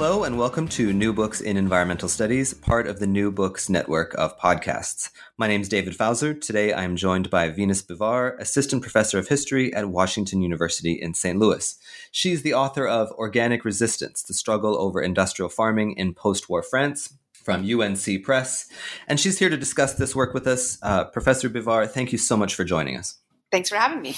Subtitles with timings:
[0.00, 4.14] Hello, and welcome to New Books in Environmental Studies, part of the New Books network
[4.14, 5.10] of podcasts.
[5.36, 6.40] My name is David Fauser.
[6.40, 11.14] Today I am joined by Venus Bivar, Assistant Professor of History at Washington University in
[11.14, 11.36] St.
[11.36, 11.76] Louis.
[12.12, 17.14] She's the author of Organic Resistance The Struggle Over Industrial Farming in Post War France
[17.32, 18.68] from UNC Press.
[19.08, 20.78] And she's here to discuss this work with us.
[20.80, 23.18] Uh, Professor Bivar, thank you so much for joining us.
[23.50, 24.14] Thanks for having me.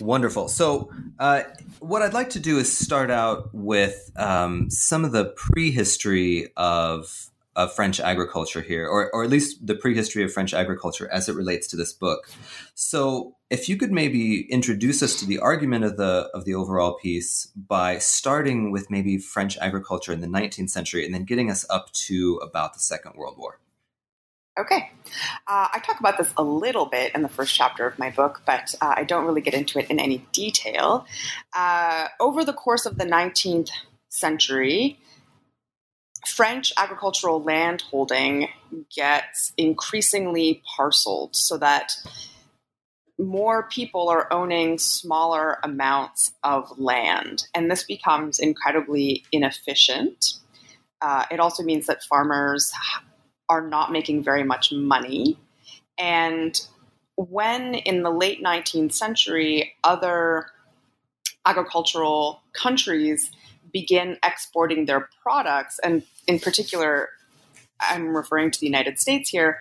[0.00, 0.48] Wonderful.
[0.48, 1.42] So, uh,
[1.80, 7.30] what I'd like to do is start out with um, some of the prehistory of
[7.56, 11.36] of French agriculture here, or or at least the prehistory of French agriculture as it
[11.36, 12.28] relates to this book.
[12.74, 16.94] So, if you could maybe introduce us to the argument of the of the overall
[16.94, 21.64] piece by starting with maybe French agriculture in the 19th century, and then getting us
[21.70, 23.60] up to about the Second World War.
[24.58, 24.90] Okay.
[25.48, 28.42] Uh, I talk about this a little bit in the first chapter of my book,
[28.46, 31.06] but uh, I don't really get into it in any detail.
[31.56, 33.70] Uh, over the course of the 19th
[34.08, 35.00] century,
[36.24, 38.48] French agricultural landholding
[38.94, 41.92] gets increasingly parceled so that
[43.18, 50.34] more people are owning smaller amounts of land, and this becomes incredibly inefficient.
[51.00, 52.72] Uh, it also means that farmers
[53.48, 55.38] are not making very much money.
[55.98, 56.60] And
[57.16, 60.46] when in the late 19th century, other
[61.46, 63.30] agricultural countries
[63.72, 67.08] begin exporting their products, and in particular,
[67.80, 69.58] I'm referring to the United States here,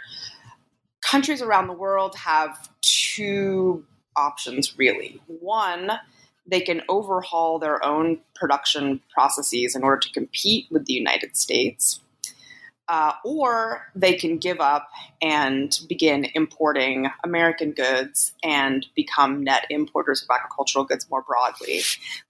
[1.01, 3.85] countries around the world have two
[4.15, 5.19] options really.
[5.27, 5.91] One,
[6.45, 11.99] they can overhaul their own production processes in order to compete with the United States
[12.89, 14.89] uh, or they can give up
[15.21, 21.81] and begin importing American goods and become net importers of agricultural goods more broadly.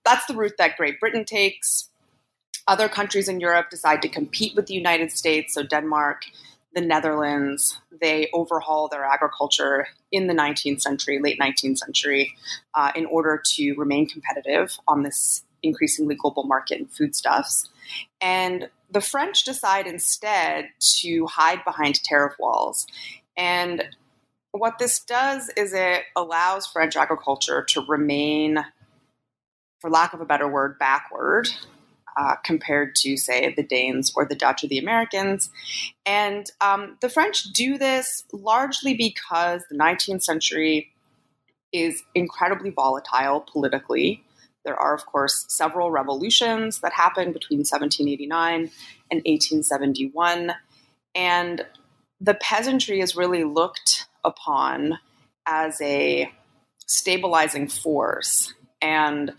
[0.05, 1.89] That's the route that Great Britain takes.
[2.67, 6.23] Other countries in Europe decide to compete with the United States, so Denmark,
[6.73, 12.35] the Netherlands, they overhaul their agriculture in the 19th century, late 19th century,
[12.73, 17.69] uh, in order to remain competitive on this increasingly global market in foodstuffs.
[18.21, 22.85] And the French decide instead to hide behind tariff walls.
[23.35, 23.83] And
[24.51, 28.63] what this does is it allows French agriculture to remain,
[29.79, 31.49] for lack of a better word, backward
[32.15, 35.49] uh, compared to, say, the Danes or the Dutch or the Americans.
[36.05, 40.91] And um, the French do this largely because the 19th century
[41.71, 44.23] is incredibly volatile politically.
[44.65, 48.71] There are, of course, several revolutions that happened between 1789
[49.11, 50.53] and 1871.
[51.15, 51.65] And
[52.21, 54.99] the peasantry is really looked upon
[55.45, 56.31] as a
[56.85, 58.53] stabilizing force.
[58.81, 59.33] And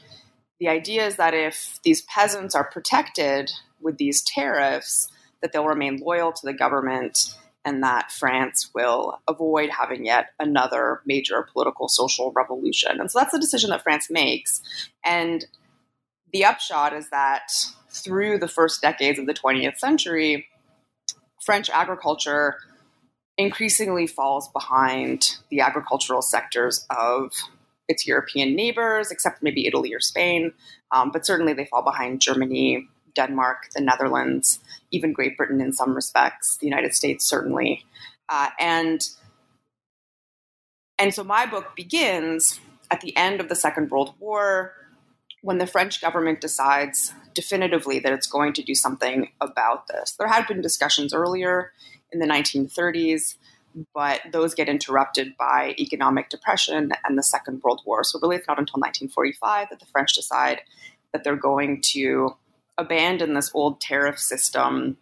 [0.61, 5.11] the idea is that if these peasants are protected with these tariffs,
[5.41, 11.01] that they'll remain loyal to the government and that France will avoid having yet another
[11.07, 13.01] major political social revolution.
[13.01, 14.63] And so that's the decision that France makes.
[15.05, 15.47] And
[16.33, 17.51] the upshot is that
[17.91, 20.49] through the first decades of the 20th century,
[21.41, 22.57] French agriculture
[23.37, 27.33] increasingly falls behind the agricultural sectors of
[27.89, 30.53] its European neighbors, except maybe Italy or Spain.
[30.91, 34.61] Um, but certainly they fall behind Germany, Denmark, the Netherlands,
[34.91, 37.85] even Great Britain in some respects, the United States certainly.
[38.29, 39.09] Uh, and
[40.99, 42.61] and so my book begins
[42.91, 44.73] at the end of the Second World War
[45.43, 50.13] when the French government decides definitively that it's going to do something about this.
[50.13, 51.73] There had been discussions earlier
[52.13, 53.37] in the 1930s,
[53.93, 58.05] but those get interrupted by economic depression and the Second World War.
[58.05, 60.63] So, really, it's not until 1945 that the French decide
[61.13, 62.37] that they're going to
[62.79, 64.97] abandon this old tariff system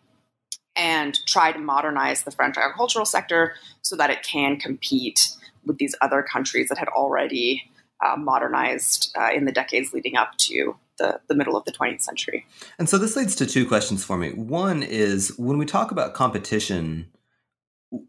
[0.77, 5.31] and try to modernize the French agricultural sector so that it can compete
[5.65, 7.63] with these other countries that had already
[8.05, 12.03] uh, modernized uh, in the decades leading up to the, the middle of the 20th
[12.03, 12.47] century.
[12.79, 14.31] And so this leads to two questions for me.
[14.31, 17.11] One is when we talk about competition,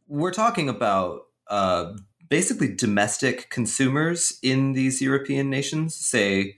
[0.07, 1.93] we're talking about uh,
[2.29, 6.55] basically domestic consumers in these European nations, say,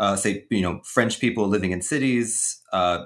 [0.00, 3.04] uh, say you know French people living in cities, uh,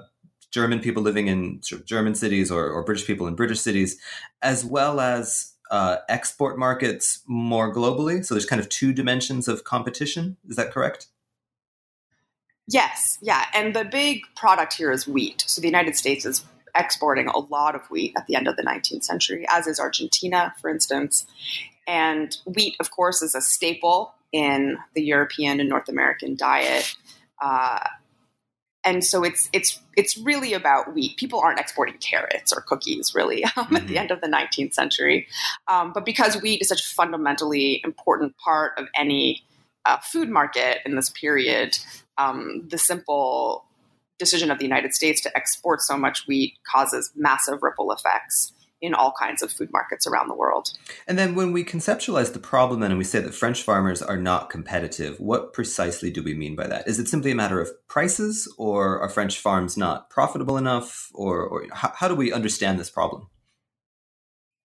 [0.49, 3.99] German people living in sort of German cities, or, or British people in British cities,
[4.41, 8.25] as well as uh, export markets more globally.
[8.25, 10.37] So there's kind of two dimensions of competition.
[10.47, 11.07] Is that correct?
[12.67, 13.45] Yes, yeah.
[13.53, 15.43] And the big product here is wheat.
[15.47, 16.45] So the United States is
[16.75, 20.53] exporting a lot of wheat at the end of the 19th century, as is Argentina,
[20.61, 21.25] for instance.
[21.87, 26.95] And wheat, of course, is a staple in the European and North American diet.
[27.41, 27.79] Uh,
[28.83, 31.17] and so it's it's it's really about wheat.
[31.17, 33.75] People aren't exporting carrots or cookies really um, mm-hmm.
[33.75, 33.97] at the mm-hmm.
[33.97, 35.27] end of the 19th century,
[35.67, 39.43] um, but because wheat is such a fundamentally important part of any
[39.85, 41.77] uh, food market in this period,
[42.17, 43.65] um, the simple
[44.17, 48.53] decision of the United States to export so much wheat causes massive ripple effects
[48.85, 50.71] in all kinds of food markets around the world.
[51.07, 54.49] And then when we conceptualize the problem and we say that French farmers are not
[54.49, 56.87] competitive, what precisely do we mean by that?
[56.87, 61.41] Is it simply a matter of prices or are French farms not profitable enough or,
[61.43, 63.27] or how, how do we understand this problem?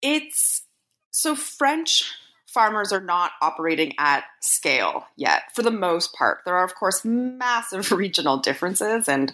[0.01, 0.63] It's
[1.11, 2.11] so French
[2.53, 6.39] farmers are not operating at scale yet, for the most part.
[6.45, 9.33] There are, of course, massive regional differences, and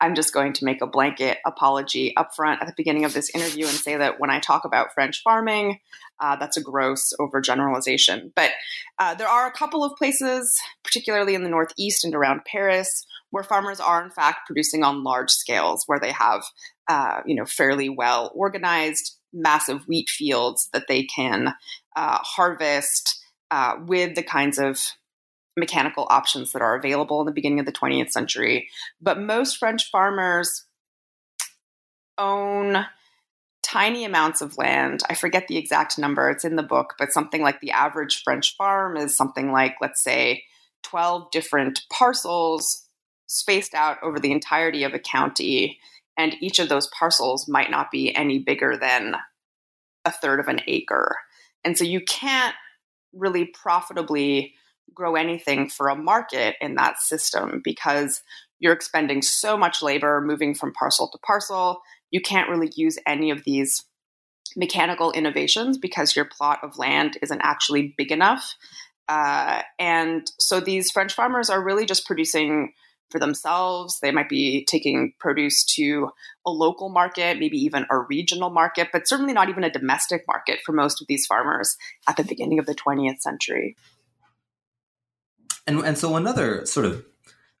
[0.00, 3.66] I'm just going to make a blanket apology upfront at the beginning of this interview
[3.66, 5.80] and say that when I talk about French farming,
[6.20, 8.32] uh, that's a gross overgeneralization.
[8.36, 8.50] But
[8.98, 13.44] uh, there are a couple of places, particularly in the Northeast and around Paris, where
[13.44, 16.42] farmers are in fact producing on large scales, where they have,
[16.88, 21.54] uh, you know, fairly well organized massive wheat fields that they can
[21.96, 24.80] uh, harvest uh, with the kinds of
[25.56, 28.68] mechanical options that are available in the beginning of the 20th century.
[29.00, 30.64] But most French farmers
[32.18, 32.86] own
[33.62, 35.00] tiny amounts of land.
[35.08, 38.56] I forget the exact number, it's in the book, but something like the average French
[38.56, 40.44] farm is something like, let's say,
[40.82, 42.88] 12 different parcels
[43.26, 45.78] spaced out over the entirety of a county.
[46.20, 49.14] And each of those parcels might not be any bigger than
[50.04, 51.16] a third of an acre.
[51.64, 52.54] And so you can't
[53.14, 54.52] really profitably
[54.92, 58.22] grow anything for a market in that system because
[58.58, 61.80] you're expending so much labor moving from parcel to parcel.
[62.10, 63.86] You can't really use any of these
[64.56, 68.56] mechanical innovations because your plot of land isn't actually big enough.
[69.08, 72.74] Uh, and so these French farmers are really just producing
[73.10, 74.00] for themselves.
[74.00, 76.10] They might be taking produce to
[76.46, 80.60] a local market, maybe even a regional market, but certainly not even a domestic market
[80.64, 81.76] for most of these farmers
[82.08, 83.76] at the beginning of the 20th century.
[85.66, 87.04] And, and so, another sort of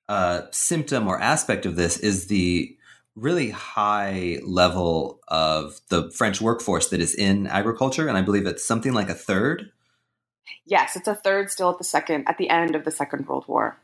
[0.08, 2.76] uh, symptom or aspect of this is the
[3.14, 8.08] really high level of the French workforce that is in agriculture.
[8.08, 9.70] And I believe it's something like a third.
[10.64, 13.44] Yes, it's a third still at the second, at the end of the Second World
[13.46, 13.78] War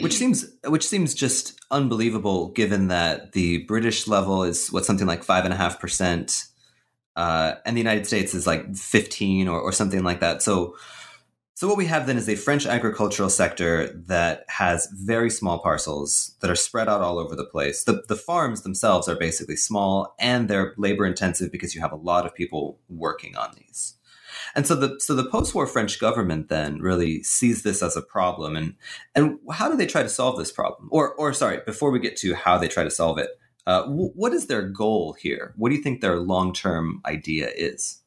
[0.00, 5.22] which seems which seems just unbelievable given that the british level is what something like
[5.22, 6.46] five and a half percent
[7.16, 10.42] uh, and the united states is like 15 or, or something like that.
[10.42, 10.76] So
[11.54, 16.34] so what we have then is a french agricultural sector that has very small parcels
[16.40, 17.84] that are spread out all over the place.
[17.84, 21.96] The, the farms themselves are basically small and they're labor intensive because you have a
[21.96, 23.98] lot of people working on these
[24.54, 28.56] and so the so the post-war French government then really sees this as a problem,
[28.56, 28.74] and
[29.14, 30.88] and how do they try to solve this problem?
[30.92, 33.30] Or or sorry, before we get to how they try to solve it,
[33.66, 35.54] uh, w- what is their goal here?
[35.56, 38.02] What do you think their long-term idea is?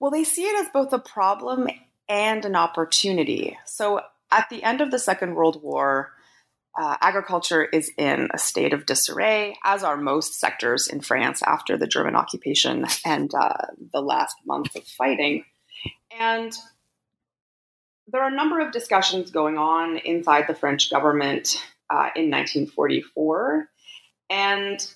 [0.00, 1.68] Well, they see it as both a problem
[2.08, 3.56] and an opportunity.
[3.64, 6.12] So at the end of the Second World War,
[6.76, 11.76] uh, agriculture is in a state of disarray, as are most sectors in France after
[11.76, 15.44] the German occupation and uh, the last month of fighting.
[16.18, 16.52] And
[18.08, 21.56] there are a number of discussions going on inside the French government
[21.90, 23.68] uh, in 1944.
[24.30, 24.86] And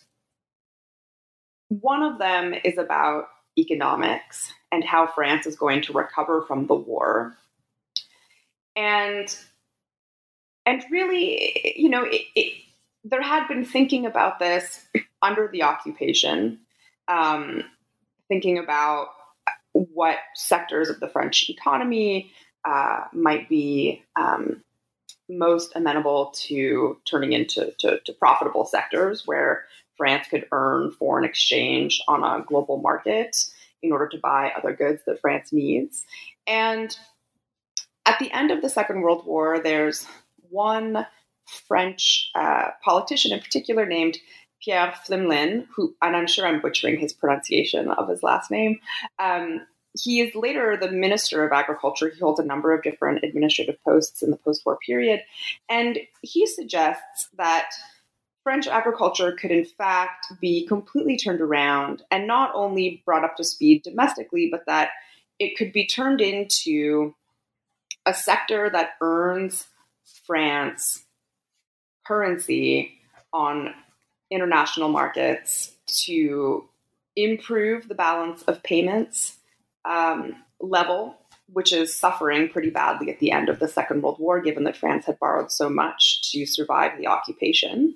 [1.69, 6.75] one of them is about economics and how France is going to recover from the
[6.75, 7.37] war.
[8.77, 9.35] And
[10.69, 12.53] and really, you know, it, it,
[13.03, 14.87] there had been thinking about this
[15.23, 16.59] under the occupation,
[17.09, 17.65] um,
[18.29, 19.09] thinking about
[19.73, 22.31] what sectors of the French economy
[22.67, 24.63] uh, might be um,
[25.31, 29.65] most amenable to turning into to, to profitable sectors where
[29.97, 33.43] France could earn foreign exchange on a global market
[33.83, 36.05] in order to buy other goods that France needs.
[36.47, 36.95] And
[38.05, 40.07] at the end of the Second World War, there's
[40.51, 41.07] one
[41.67, 44.19] French uh, politician in particular named
[44.63, 48.81] Pierre Pflimlin, who, and I'm sure I'm butchering his pronunciation of his last name,
[49.19, 52.11] um, he is later the Minister of Agriculture.
[52.11, 55.21] He holds a number of different administrative posts in the post war period.
[55.69, 57.71] And he suggests that
[58.45, 63.45] French agriculture could, in fact, be completely turned around and not only brought up to
[63.45, 64.91] speed domestically, but that
[65.39, 67.15] it could be turned into
[68.07, 69.67] a sector that earns
[70.27, 71.05] France
[72.07, 72.93] currency
[73.33, 73.75] on
[74.31, 76.69] international markets to
[77.17, 79.37] improve the balance of payments
[79.85, 81.17] um, level,
[81.53, 84.77] which is suffering pretty badly at the end of the Second World War, given that
[84.77, 87.95] France had borrowed so much to survive the occupation.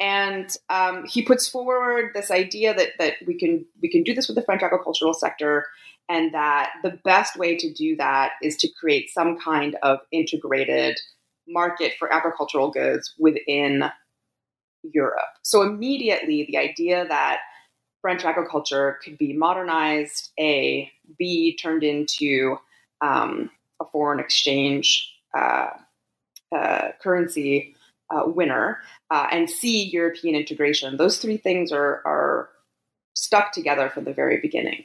[0.00, 4.28] And um, he puts forward this idea that that we can we can do this
[4.28, 5.66] with the French agricultural sector,
[6.08, 10.98] and that the best way to do that is to create some kind of integrated
[11.48, 13.84] market for agricultural goods within
[14.82, 15.28] Europe.
[15.42, 17.38] So immediately, the idea that
[18.00, 22.56] French agriculture could be modernized, A, B, turned into
[23.00, 23.50] um,
[23.80, 25.70] a foreign exchange uh,
[26.54, 27.74] uh, currency
[28.10, 28.78] uh, winner,
[29.10, 30.96] uh, and C, European integration.
[30.96, 32.48] Those three things are, are
[33.14, 34.84] stuck together from the very beginning.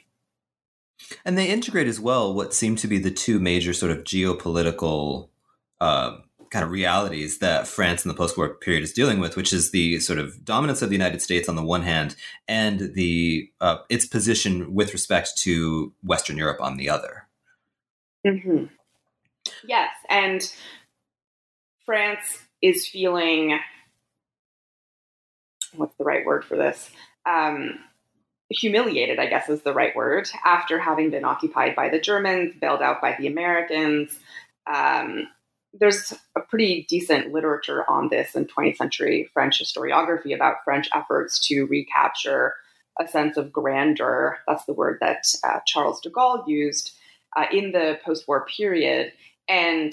[1.24, 5.28] And they integrate as well what seem to be the two major sort of geopolitical
[5.80, 6.18] uh,
[6.54, 9.98] kind of realities that France in the post-war period is dealing with, which is the
[9.98, 12.14] sort of dominance of the United States on the one hand,
[12.46, 17.26] and the uh, its position with respect to Western Europe on the other.
[18.24, 18.66] Mm-hmm.
[19.66, 20.48] Yes, and
[21.84, 23.58] France is feeling
[25.74, 26.88] what's the right word for this?
[27.26, 27.80] Um,
[28.48, 32.80] humiliated, I guess is the right word, after having been occupied by the Germans, bailed
[32.80, 34.16] out by the Americans.
[34.72, 35.26] Um,
[35.78, 41.38] there's a pretty decent literature on this in 20th century French historiography about French efforts
[41.48, 42.54] to recapture
[43.00, 44.38] a sense of grandeur.
[44.46, 46.92] That's the word that uh, Charles de Gaulle used
[47.36, 49.12] uh, in the post war period.
[49.48, 49.92] And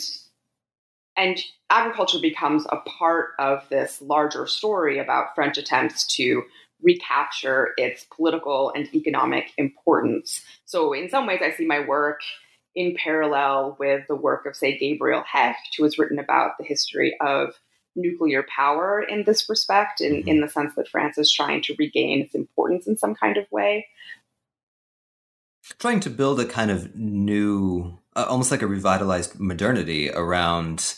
[1.18, 6.44] and agriculture becomes a part of this larger story about French attempts to
[6.82, 10.42] recapture its political and economic importance.
[10.66, 12.22] So, in some ways, I see my work
[12.76, 17.16] in parallel with the work of, say, Gabrielle Hecht, who has written about the history
[17.22, 17.54] of
[17.96, 20.28] nuclear power in this respect, in, mm-hmm.
[20.28, 23.46] in the sense that France is trying to regain its importance in some kind of
[23.52, 23.88] way.
[25.80, 30.96] Trying to build a kind of new, uh, almost like a revitalized modernity around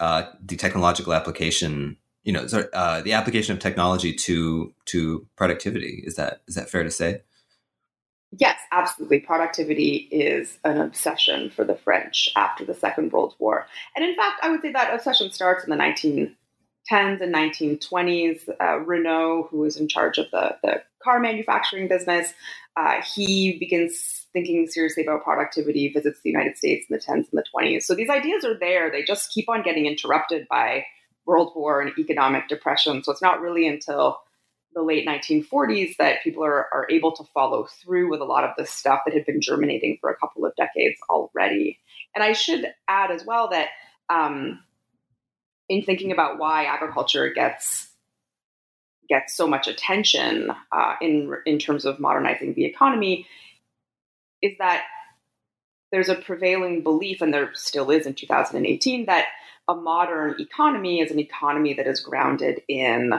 [0.00, 1.96] uh, the technological application
[2.26, 2.44] you know
[2.74, 7.22] uh, the application of technology to to productivity is that is that fair to say
[8.32, 9.20] Yes, absolutely.
[9.20, 13.66] Productivity is an obsession for the French after the Second World War.
[13.94, 16.34] And in fact, I would say that obsession starts in the 1910s
[17.20, 18.48] and 1920s.
[18.60, 22.34] Uh, Renault, who is in charge of the, the car manufacturing business,
[22.76, 27.32] uh, he begins thinking seriously about productivity, visits the United States in the 10s and
[27.32, 27.84] the 20s.
[27.84, 28.90] So these ideas are there.
[28.90, 30.84] They just keep on getting interrupted by
[31.26, 33.02] World War and economic depression.
[33.02, 34.20] So it's not really until
[34.76, 38.50] the late 1940s that people are, are able to follow through with a lot of
[38.58, 41.80] this stuff that had been germinating for a couple of decades already.
[42.14, 43.68] And I should add as well that
[44.10, 44.62] um,
[45.70, 47.88] in thinking about why agriculture gets
[49.08, 53.26] gets so much attention uh, in in terms of modernizing the economy,
[54.42, 54.84] is that
[55.90, 59.26] there's a prevailing belief, and there still is in 2018, that
[59.68, 63.12] a modern economy is an economy that is grounded in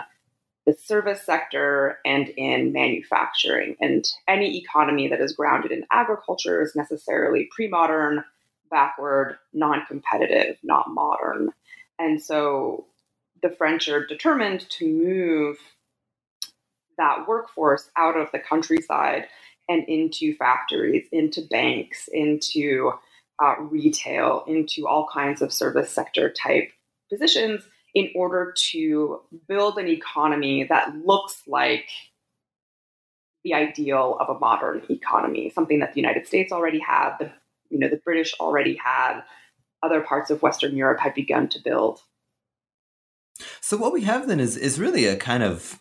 [0.67, 3.77] the service sector and in manufacturing.
[3.79, 8.23] And any economy that is grounded in agriculture is necessarily pre modern,
[8.69, 11.53] backward, non competitive, not modern.
[11.97, 12.85] And so
[13.41, 15.57] the French are determined to move
[16.97, 19.27] that workforce out of the countryside
[19.69, 22.91] and into factories, into banks, into
[23.41, 26.71] uh, retail, into all kinds of service sector type
[27.09, 27.63] positions
[27.97, 31.89] in order to build an economy that looks like
[33.43, 37.31] the ideal of a modern economy, something that the United States already had, the
[37.71, 39.21] you know the British already had,
[39.81, 42.03] other parts of Western Europe had begun to build.
[43.61, 45.79] So what we have then is is really a kind of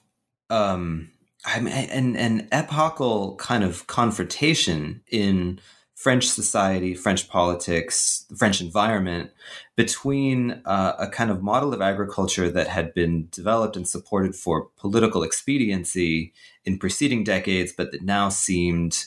[0.48, 1.10] um,
[1.44, 5.60] I mean, an an epochal kind of confrontation in
[5.96, 9.30] French society, French politics, the French environment
[9.76, 14.68] between uh, a kind of model of agriculture that had been developed and supported for
[14.76, 16.34] political expediency
[16.66, 19.06] in preceding decades, but that now seemed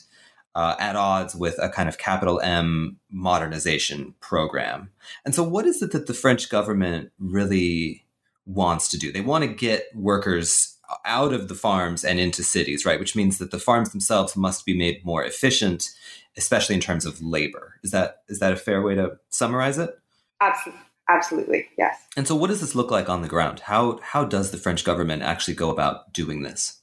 [0.55, 4.89] uh, at odds with a kind of capital M modernization program.
[5.23, 8.03] And so, what is it that the French government really
[8.47, 9.11] wants to do?
[9.11, 12.99] They want to get workers out of the farms and into cities, right?
[12.99, 15.89] Which means that the farms themselves must be made more efficient,
[16.37, 17.75] especially in terms of labor.
[17.83, 19.97] Is that is that a fair way to summarize it?
[20.41, 20.83] Absolutely.
[21.09, 22.05] Absolutely, yes.
[22.15, 23.61] And so, what does this look like on the ground?
[23.61, 26.81] How how does the French government actually go about doing this?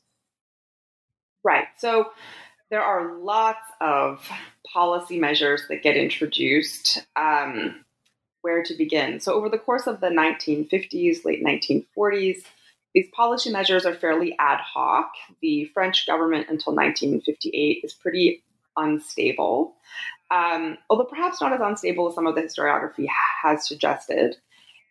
[1.44, 1.68] Right.
[1.78, 2.10] So,
[2.70, 4.28] there are lots of
[4.72, 7.06] policy measures that get introduced.
[7.14, 7.84] Um,
[8.42, 9.20] where to begin?
[9.20, 12.42] So, over the course of the 1950s, late 1940s,
[12.96, 15.12] these policy measures are fairly ad hoc.
[15.40, 18.42] The French government until 1958 is pretty
[18.76, 19.76] unstable
[20.30, 23.06] um, although perhaps not as unstable as some of the historiography
[23.42, 24.36] has suggested.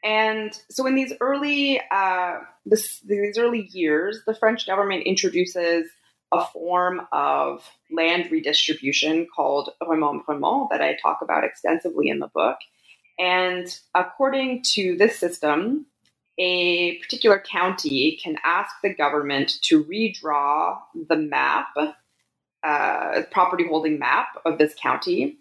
[0.04, 5.88] And so, in these early uh, this, these early years, the French government introduces
[6.32, 12.58] a form of land redistribution called remembrement that I talk about extensively in the book.
[13.18, 15.86] And according to this system,
[16.38, 20.77] a particular county can ask the government to redraw
[21.08, 21.68] the map
[22.63, 25.38] uh, property holding map of this county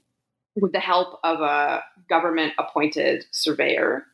[0.56, 4.04] with the help of a government appointed surveyor.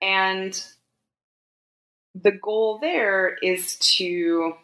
[0.00, 0.62] And
[2.14, 4.54] the goal there is to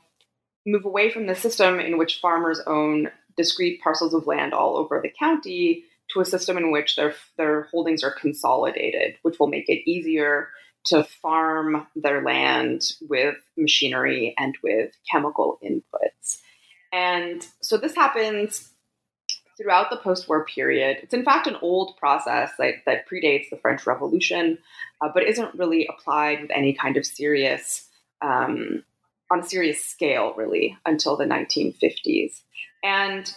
[0.67, 5.01] move away from the system in which farmers own discrete parcels of land all over
[5.03, 9.69] the county to a system in which their their holdings are consolidated, which will make
[9.69, 10.49] it easier
[10.87, 16.39] to farm their land with machinery and with chemical inputs.
[16.93, 18.71] And so this happens
[19.61, 20.99] throughout the post war period.
[21.03, 24.59] It's in fact an old process that, that predates the French Revolution,
[25.01, 27.87] uh, but isn't really applied with any kind of serious,
[28.23, 28.83] um,
[29.31, 32.41] on a serious scale, really, until the 1950s.
[32.83, 33.33] And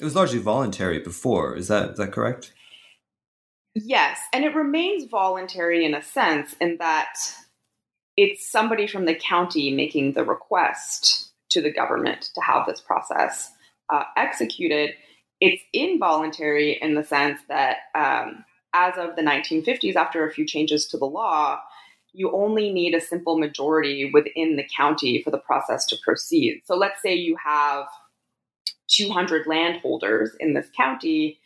[0.00, 1.56] it was largely voluntary before.
[1.56, 2.52] Is that is that correct?
[3.74, 7.14] Yes, and it remains voluntary in a sense, in that
[8.16, 13.50] it's somebody from the county making the request to the government to have this process
[13.92, 14.90] uh, executed.
[15.40, 20.86] It's involuntary in the sense that um, as of the 1950s, after a few changes
[20.88, 21.58] to the law,
[22.12, 26.62] you only need a simple majority within the county for the process to proceed.
[26.64, 27.86] So let's say you have
[28.88, 31.40] 200 landholders in this county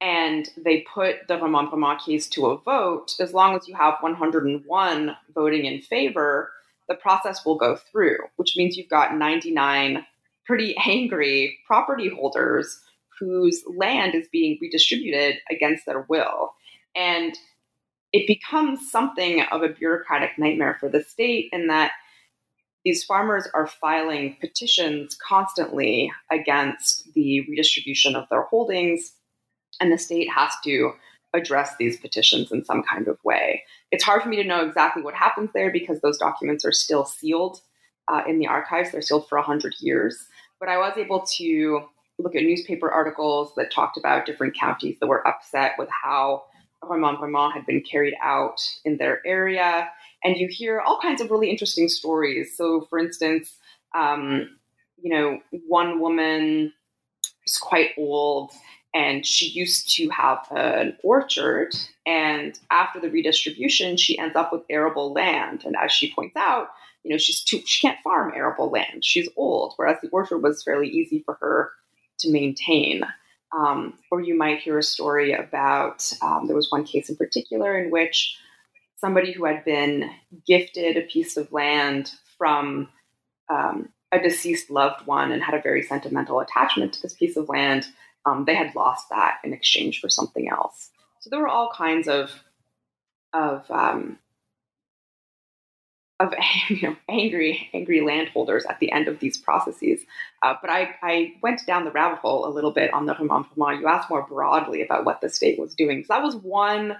[0.00, 5.16] and they put the remembrement case to a vote, as long as you have 101
[5.34, 6.52] voting in favor,
[6.88, 10.04] the process will go through, which means you've got 99
[10.46, 12.80] pretty angry property holders
[13.18, 16.54] whose land is being redistributed against their will.
[16.94, 17.36] And
[18.12, 21.92] it becomes something of a bureaucratic nightmare for the state in that
[22.84, 29.12] these farmers are filing petitions constantly against the redistribution of their holdings,
[29.80, 30.92] and the state has to
[31.34, 33.64] address these petitions in some kind of way.
[33.90, 37.04] It's hard for me to know exactly what happens there because those documents are still
[37.04, 37.60] sealed
[38.08, 38.90] uh, in the archives.
[38.90, 40.26] They're sealed for 100 years.
[40.58, 41.82] But I was able to
[42.18, 46.44] look at newspaper articles that talked about different counties that were upset with how
[46.82, 49.88] remembrement had been carried out in their area.
[50.24, 52.56] And you hear all kinds of really interesting stories.
[52.56, 53.56] So, for instance,
[53.94, 54.58] um,
[55.00, 56.72] you know, one woman
[57.44, 58.50] was quite old
[58.94, 61.74] and she used to have an orchard
[62.06, 65.62] and after the redistribution she ends up with arable land.
[65.64, 66.68] And as she points out
[67.04, 69.04] you know she's too she can't farm arable land.
[69.04, 71.72] She's old whereas the orchard was fairly easy for her
[72.20, 73.04] to maintain.
[73.56, 77.78] Um, or you might hear a story about um, there was one case in particular
[77.78, 78.36] in which
[78.98, 80.10] somebody who had been
[80.46, 82.88] gifted a piece of land from
[83.48, 87.48] um, a deceased loved one and had a very sentimental attachment to this piece of
[87.48, 87.86] land
[88.24, 90.90] um, they had lost that in exchange for something else.
[91.20, 92.30] So there were all kinds of
[93.32, 94.18] of um,
[96.20, 96.34] of
[96.68, 100.00] you know angry angry landholders at the end of these processes.
[100.42, 103.80] Uh, but I, I went down the rabbit hole a little bit on the remembrement.
[103.80, 106.04] You asked more broadly about what the state was doing.
[106.04, 106.96] So that was one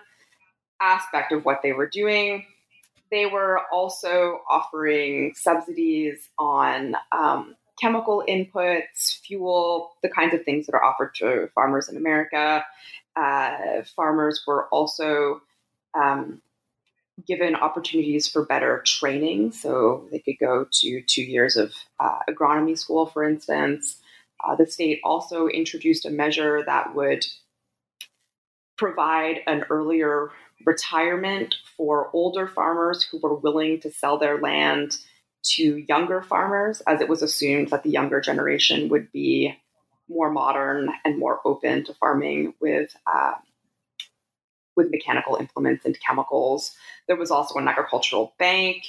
[0.81, 2.45] aspect of what they were doing.
[3.11, 10.75] They were also offering subsidies on um, chemical inputs, fuel, the kinds of things that
[10.75, 12.65] are offered to farmers in America.
[13.17, 15.43] Uh, farmers were also
[15.95, 16.41] um,
[17.27, 19.53] given opportunities for better training.
[19.53, 23.97] So they could go to two years of uh, agronomy school, for instance.
[24.45, 27.27] Uh, the state also introduced a measure that would
[28.77, 30.31] provide an earlier
[30.65, 34.97] retirement for older farmers who were willing to sell their land
[35.55, 39.57] to younger farmers, as it was assumed that the younger generation would be
[40.09, 43.35] more modern and more open to farming with uh,
[44.77, 46.75] with mechanical implements and chemicals.
[47.09, 48.85] There was also an agricultural bank.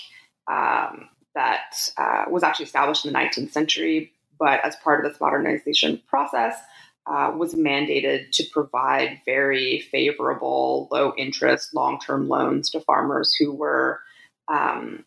[0.48, 5.22] Um, that uh, was actually established in the 19th century, but as part of this
[5.22, 6.56] modernization process,
[7.08, 13.54] uh, was mandated to provide very favorable, low interest, long term loans to farmers who
[13.54, 14.00] were
[14.48, 15.06] um,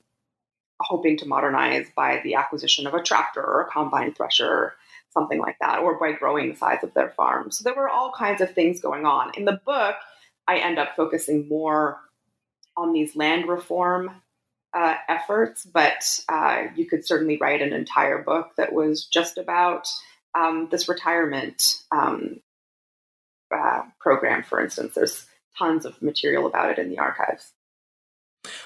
[0.83, 4.75] hoping to modernize by the acquisition of a tractor or a combine thresher,
[5.13, 7.51] something like that, or by growing the size of their farm.
[7.51, 9.33] So there were all kinds of things going on.
[9.37, 9.97] In the book,
[10.49, 11.99] I end up focusing more
[12.77, 14.11] on these land reform
[14.75, 19.89] uh, efforts, but uh, you could certainly write an entire book that was just about
[20.35, 22.41] um, this retirement um,
[23.55, 24.95] uh, program, for instance.
[24.95, 25.27] There's
[25.59, 27.53] tons of material about it in the archives.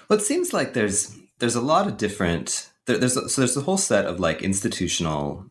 [0.08, 3.56] Well, it seems like there's there's a lot of different there, there's a, so there's
[3.56, 5.46] a whole set of like institutional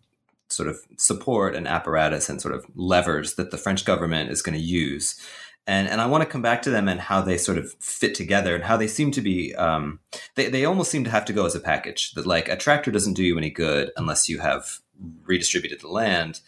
[0.49, 4.57] sort of support and apparatus and sort of levers that the French government is going
[4.57, 5.19] to use.
[5.67, 8.13] And and I want to come back to them and how they sort of fit
[8.13, 9.99] together and how they seem to be um,
[10.35, 12.11] they they almost seem to have to go as a package.
[12.13, 14.79] That like a tractor doesn't do you any good unless you have
[15.25, 16.39] redistributed the land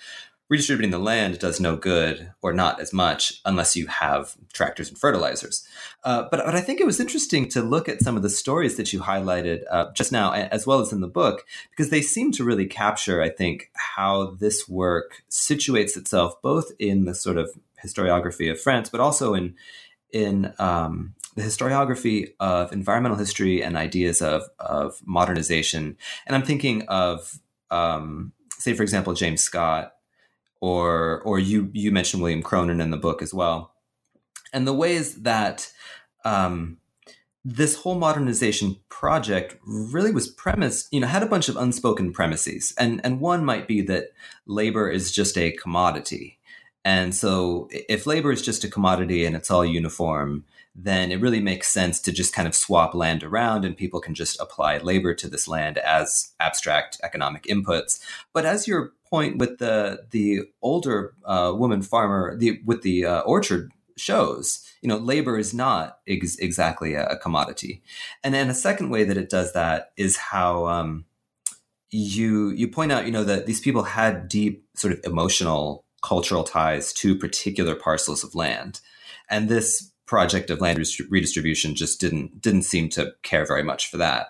[0.49, 4.97] redistributing the land does no good or not as much unless you have tractors and
[4.97, 5.67] fertilizers
[6.03, 8.77] uh, but but I think it was interesting to look at some of the stories
[8.77, 12.31] that you highlighted uh, just now as well as in the book because they seem
[12.33, 17.51] to really capture I think how this work situates itself both in the sort of
[17.83, 19.55] historiography of France, but also in
[20.11, 25.97] in um, the historiography of environmental history and ideas of of modernization.
[26.25, 29.93] And I'm thinking of, um, say, for example, James Scott,
[30.61, 33.73] or or you you mentioned William Cronon in the book as well,
[34.53, 35.71] and the ways that
[36.25, 36.77] um,
[37.45, 42.73] this whole modernization project really was premised, you know, had a bunch of unspoken premises,
[42.77, 44.11] and and one might be that
[44.45, 46.37] labor is just a commodity.
[46.87, 51.41] And so if labor is just a commodity and it's all uniform, then it really
[51.41, 55.13] makes sense to just kind of swap land around and people can just apply labor
[55.15, 57.99] to this land as abstract economic inputs.
[58.31, 63.21] But as your point with the the older uh, woman farmer the with the uh,
[63.21, 67.81] orchard shows, you know, labor is not ex- exactly a, a, commodity.
[68.23, 71.05] And then a second way that it does that is how um,
[71.89, 76.43] you you point out, you know, that these people had deep sort of emotional cultural
[76.43, 78.79] ties to particular parcels of land.
[79.29, 83.97] And this project of land redistribution just didn't didn't seem to care very much for
[83.97, 84.27] that.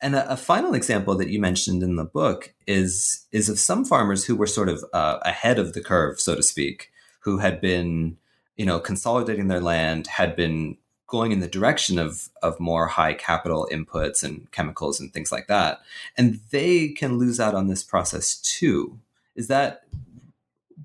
[0.00, 3.84] And a, a, final example that you mentioned in the book is is of some
[3.84, 7.60] farmers who were sort of uh, ahead of the curve, so to speak, who had
[7.60, 8.16] been
[8.56, 13.14] you know consolidating their land, had been going in the direction of of more high
[13.14, 15.80] capital inputs and chemicals and things like that,
[16.16, 18.98] and they can lose out on this process too.
[19.34, 19.82] Is that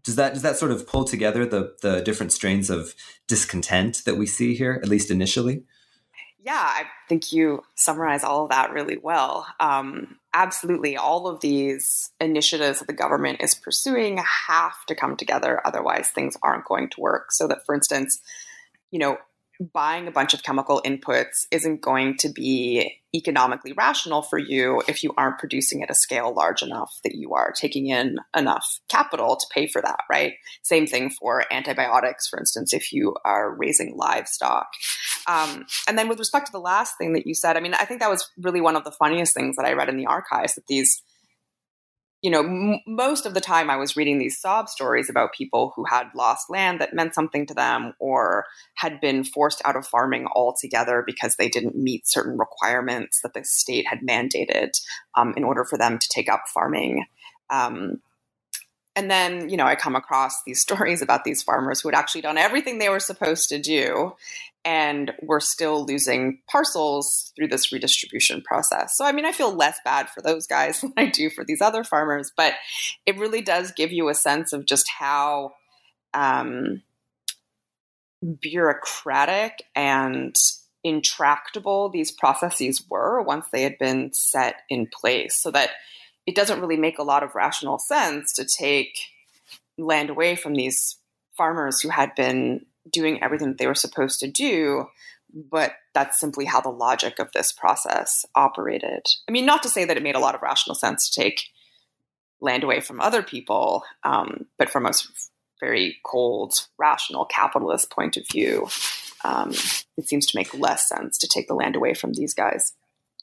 [0.04, 2.96] does that does that sort of pull together the the different strains of
[3.28, 5.64] discontent that we see here, at least initially?
[6.44, 9.46] Yeah, I think you summarize all of that really well.
[9.60, 15.62] Um, absolutely, all of these initiatives that the government is pursuing have to come together,
[15.66, 17.32] otherwise things aren't going to work.
[17.32, 18.20] So that, for instance,
[18.90, 19.18] you know,
[19.74, 25.04] buying a bunch of chemical inputs isn't going to be economically rational for you if
[25.04, 29.36] you aren't producing at a scale large enough that you are taking in enough capital
[29.36, 30.34] to pay for that, right?
[30.64, 34.68] Same thing for antibiotics, for instance, if you are raising livestock.
[35.28, 37.86] Um, and then with respect to the last thing that you said, I mean, I
[37.86, 40.56] think that was really one of the funniest things that I read in the archives
[40.56, 41.02] that these
[42.22, 45.74] you know, m- most of the time I was reading these sob stories about people
[45.76, 49.88] who had lost land that meant something to them or had been forced out of
[49.88, 54.80] farming altogether because they didn't meet certain requirements that the state had mandated
[55.18, 57.06] um, in order for them to take up farming.
[57.50, 58.02] Um,
[58.96, 62.22] and then, you know, I come across these stories about these farmers who had actually
[62.22, 64.16] done everything they were supposed to do
[64.64, 68.96] and we're still losing parcels through this redistribution process.
[68.96, 71.62] So, I mean, I feel less bad for those guys than I do for these
[71.62, 72.54] other farmers, but
[73.06, 75.54] it really does give you a sense of just how
[76.14, 76.84] um,
[78.42, 80.36] bureaucratic and
[80.84, 85.36] intractable these processes were once they had been set in place.
[85.36, 85.72] So that
[86.26, 88.98] it doesn't really make a lot of rational sense to take
[89.78, 90.98] land away from these
[91.36, 94.88] farmers who had been doing everything that they were supposed to do
[95.34, 99.06] but that's simply how the logic of this process operated.
[99.28, 101.44] I mean, not to say that it made a lot of rational sense to take
[102.40, 104.92] land away from other people, um, but from a
[105.60, 108.68] very cold, rational capitalist point of view,
[109.24, 109.52] um,
[109.98, 112.74] it seems to make less sense to take the land away from these guys.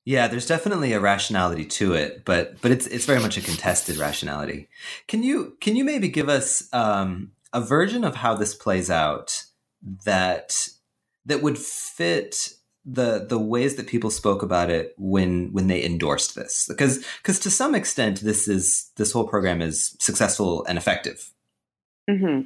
[0.04, 3.98] Yeah, there's definitely a rationality to it, but but it's it's very much a contested
[3.98, 4.68] rationality.
[5.06, 9.44] Can you can you maybe give us um, a version of how this plays out
[10.04, 10.68] that
[11.26, 16.34] that would fit the the ways that people spoke about it when when they endorsed
[16.34, 16.66] this.
[16.68, 21.32] Because because to some extent this is this whole program is successful and effective.
[22.08, 22.42] Mm-hmm.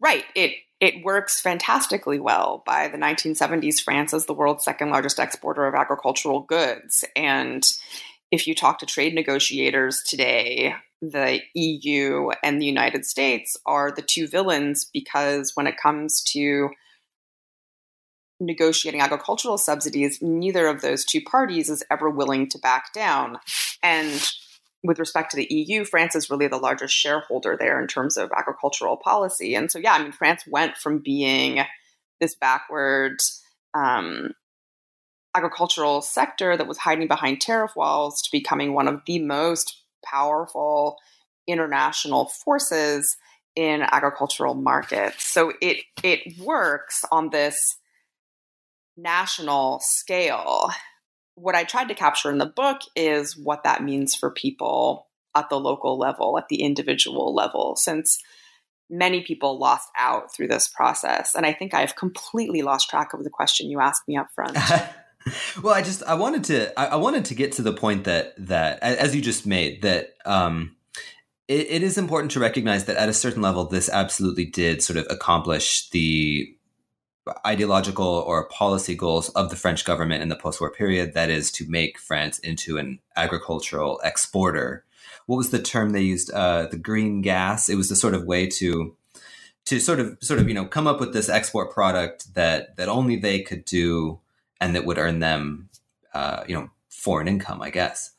[0.00, 0.24] right.
[0.34, 5.66] It it works fantastically well by the 1970s france is the world's second largest exporter
[5.66, 7.04] of agricultural goods.
[7.16, 7.64] And
[8.30, 14.02] if you talk to trade negotiators today the eu and the united states are the
[14.02, 16.70] two villains because when it comes to
[18.42, 23.38] negotiating agricultural subsidies, neither of those two parties is ever willing to back down.
[23.82, 24.32] And
[24.84, 28.30] with respect to the EU, France is really the largest shareholder there in terms of
[28.36, 29.54] agricultural policy.
[29.54, 31.60] And so, yeah, I mean, France went from being
[32.20, 33.18] this backward
[33.74, 34.32] um,
[35.34, 40.98] agricultural sector that was hiding behind tariff walls to becoming one of the most powerful
[41.46, 43.16] international forces
[43.54, 45.24] in agricultural markets.
[45.26, 47.76] So it it works on this
[48.96, 50.70] national scale.
[51.34, 55.48] What I tried to capture in the book is what that means for people at
[55.48, 58.22] the local level, at the individual level, since
[58.90, 61.34] many people lost out through this process.
[61.34, 64.56] And I think I've completely lost track of the question you asked me up front.
[65.62, 68.34] well, I just I wanted to I, I, wanted to get to the point that
[68.38, 70.76] that as you just made that um,
[71.48, 74.96] it, it is important to recognize that at a certain level, this absolutely did sort
[74.96, 76.54] of accomplish the
[77.46, 81.52] ideological or policy goals of the French government in the post war period that is,
[81.52, 84.84] to make France into an agricultural exporter.
[85.26, 86.32] What was the term they used?
[86.32, 87.68] Uh, the green gas.
[87.68, 88.96] It was the sort of way to
[89.64, 92.88] to sort of sort of you know come up with this export product that that
[92.88, 94.18] only they could do
[94.62, 95.68] and that would earn them
[96.14, 98.12] uh, you know foreign income, I guess.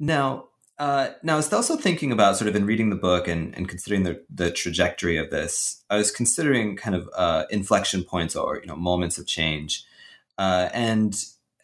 [0.00, 0.48] Now,
[0.78, 3.68] uh, now, I was also thinking about sort of in reading the book and, and
[3.68, 8.58] considering the, the trajectory of this, I was considering kind of uh, inflection points or
[8.58, 9.84] you know moments of change,
[10.38, 11.14] uh, and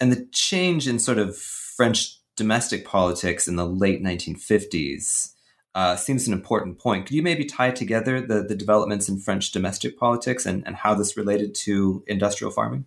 [0.01, 5.33] and the change in sort of French domestic politics in the late 1950s
[5.77, 7.07] uh, seems an important point.
[7.07, 10.95] Could you maybe tie together the the developments in French domestic politics and, and how
[10.95, 12.87] this related to industrial farming?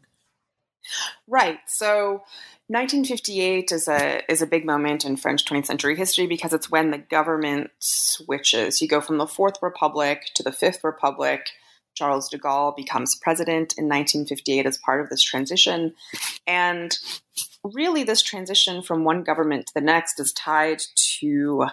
[1.27, 1.59] Right.
[1.67, 2.23] So
[2.67, 6.91] 1958 is a is a big moment in French 20th century history because it's when
[6.91, 8.81] the government switches.
[8.81, 11.49] You go from the Fourth Republic to the Fifth Republic.
[11.95, 15.95] Charles de Gaulle becomes president in 1958 as part of this transition.
[16.45, 16.95] And
[17.63, 20.81] really, this transition from one government to the next is tied
[21.19, 21.65] to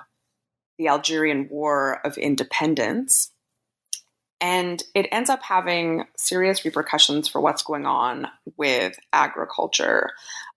[0.78, 3.30] the Algerian War of Independence.
[4.44, 8.26] And it ends up having serious repercussions for what's going on
[8.58, 10.10] with agriculture.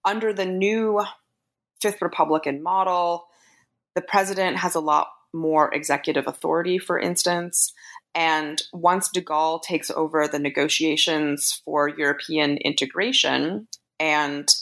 [0.04, 1.06] Under the new
[1.80, 3.28] Fifth Republican model,
[3.96, 7.72] the president has a lot more executive authority, for instance.
[8.14, 13.70] And once de Gaulle takes over the negotiations for European integration,
[14.02, 14.54] and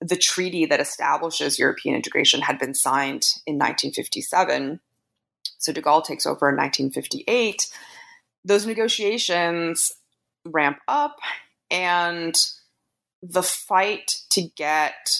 [0.00, 4.80] the treaty that establishes European integration had been signed in 1957.
[5.58, 7.68] So de Gaulle takes over in 1958
[8.46, 9.92] those negotiations
[10.46, 11.18] ramp up
[11.70, 12.34] and
[13.22, 15.10] the fight to get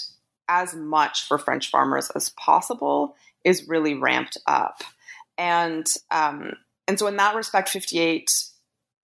[0.49, 4.83] as much for French farmers as possible is really ramped up.
[5.37, 6.53] And um,
[6.89, 8.31] and so in that respect, 58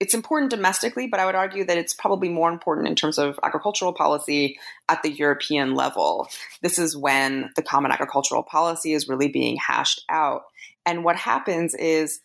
[0.01, 3.39] it's important domestically, but I would argue that it's probably more important in terms of
[3.45, 4.59] agricultural policy
[4.89, 6.27] at the European level.
[6.61, 10.43] This is when the common agricultural policy is really being hashed out.
[10.85, 12.19] And what happens is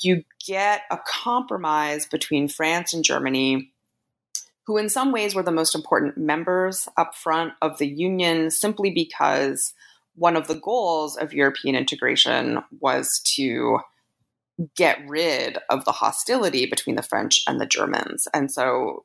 [0.00, 3.72] you get a compromise between France and Germany,
[4.66, 8.90] who in some ways were the most important members up front of the Union simply
[8.90, 9.74] because
[10.14, 13.78] one of the goals of European integration was to
[14.74, 18.26] get rid of the hostility between the French and the Germans.
[18.32, 19.04] And so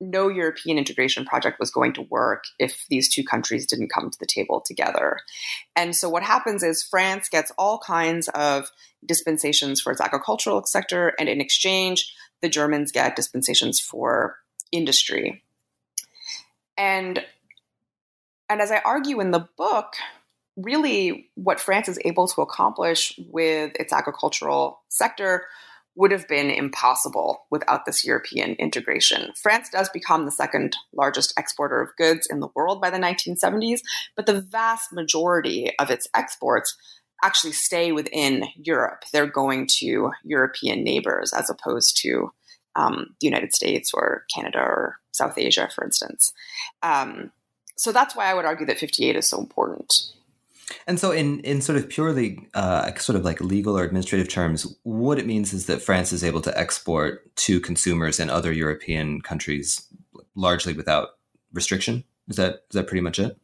[0.00, 4.18] no European integration project was going to work if these two countries didn't come to
[4.18, 5.18] the table together.
[5.74, 8.70] And so what happens is France gets all kinds of
[9.04, 14.36] dispensations for its agricultural sector, and in exchange, the Germans get dispensations for
[14.72, 15.42] industry.
[16.76, 17.24] And
[18.48, 19.94] and as I argue in the book,
[20.56, 25.46] really what France is able to accomplish with its agricultural sector
[25.96, 29.32] would have been impossible without this European integration.
[29.34, 33.80] France does become the second largest exporter of goods in the world by the 1970s,
[34.14, 36.76] but the vast majority of its exports
[37.24, 39.04] actually stay within Europe.
[39.12, 42.30] They're going to European neighbors as opposed to
[42.76, 46.32] um, the United States or Canada or South Asia, for instance.
[46.82, 47.32] Um,
[47.76, 50.12] so that's why I would argue that 58 is so important.
[50.86, 54.76] And so, in in sort of purely uh, sort of like legal or administrative terms,
[54.82, 59.20] what it means is that France is able to export to consumers in other European
[59.20, 59.86] countries
[60.34, 61.10] largely without
[61.52, 62.04] restriction.
[62.28, 63.38] Is that is that pretty much it?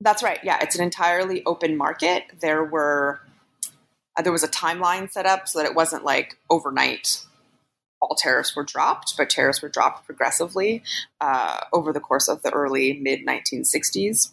[0.00, 0.38] That's right.
[0.42, 2.24] Yeah, it's an entirely open market.
[2.40, 3.20] There were
[4.16, 7.24] uh, there was a timeline set up so that it wasn't like overnight
[8.00, 10.82] all tariffs were dropped, but tariffs were dropped progressively
[11.20, 14.32] uh, over the course of the early mid 1960s.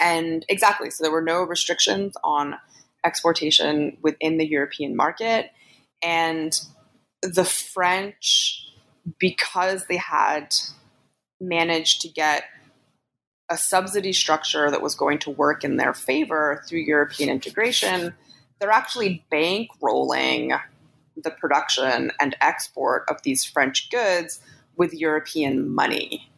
[0.00, 2.56] And exactly, so there were no restrictions on
[3.04, 5.50] exportation within the European market.
[6.02, 6.58] And
[7.22, 8.68] the French,
[9.18, 10.54] because they had
[11.40, 12.44] managed to get
[13.48, 18.14] a subsidy structure that was going to work in their favor through European integration,
[18.58, 20.60] they're actually bankrolling
[21.16, 24.40] the production and export of these French goods
[24.76, 26.30] with European money.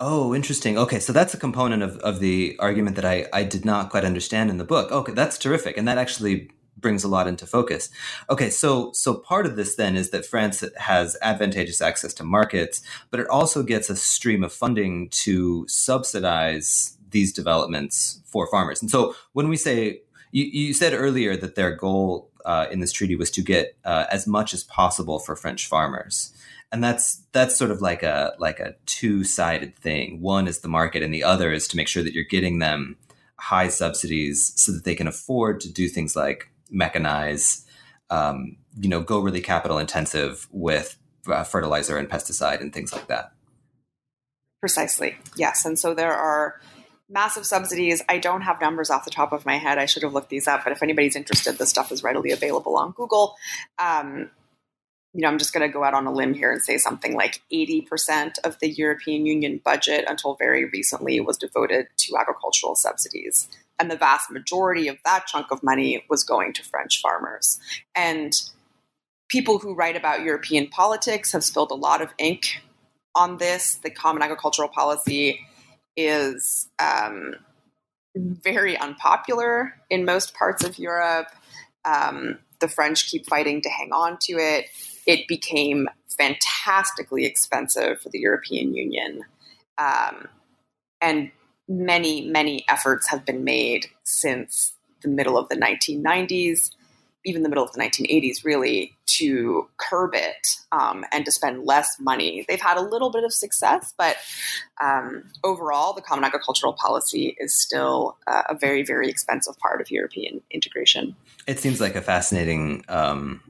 [0.00, 0.78] Oh, interesting.
[0.78, 4.04] Okay, so that's a component of, of the argument that I, I did not quite
[4.04, 4.92] understand in the book.
[4.92, 5.76] Okay, that's terrific.
[5.76, 7.90] And that actually brings a lot into focus.
[8.30, 12.80] Okay, so so part of this then is that France has advantageous access to markets,
[13.10, 18.80] but it also gets a stream of funding to subsidize these developments for farmers.
[18.80, 22.92] And so when we say you, you said earlier that their goal uh, in this
[22.92, 26.32] treaty was to get uh, as much as possible for French farmers,
[26.70, 30.20] and that's that's sort of like a like a two sided thing.
[30.20, 32.96] One is the market, and the other is to make sure that you're getting them
[33.38, 37.64] high subsidies so that they can afford to do things like mechanize,
[38.10, 43.06] um, you know, go really capital intensive with uh, fertilizer and pesticide and things like
[43.06, 43.32] that.
[44.60, 45.64] Precisely, yes.
[45.64, 46.60] And so there are
[47.08, 48.02] massive subsidies.
[48.08, 49.78] I don't have numbers off the top of my head.
[49.78, 52.76] I should have looked these up, but if anybody's interested, this stuff is readily available
[52.76, 53.36] on Google.
[53.78, 54.30] Um,
[55.14, 57.14] you know, I'm just going to go out on a limb here and say something
[57.14, 63.48] like 80% of the European Union budget until very recently was devoted to agricultural subsidies.
[63.78, 67.58] And the vast majority of that chunk of money was going to French farmers.
[67.94, 68.32] And
[69.28, 72.62] people who write about European politics have spilled a lot of ink
[73.14, 73.76] on this.
[73.76, 75.40] The Common Agricultural Policy
[75.96, 77.34] is um,
[78.14, 81.28] very unpopular in most parts of Europe.
[81.84, 84.66] Um, the French keep fighting to hang on to it.
[85.08, 89.22] It became fantastically expensive for the European Union.
[89.76, 90.28] Um,
[91.00, 91.32] and
[91.68, 96.70] many, many efforts have been made since the middle of the 1990s
[97.28, 101.96] even the middle of the 1980s, really, to curb it um, and to spend less
[102.00, 102.44] money.
[102.48, 104.16] They've had a little bit of success, but
[104.82, 109.90] um, overall, the Common Agricultural Policy is still uh, a very, very expensive part of
[109.90, 111.16] European integration.
[111.46, 113.42] It seems like a fascinating um,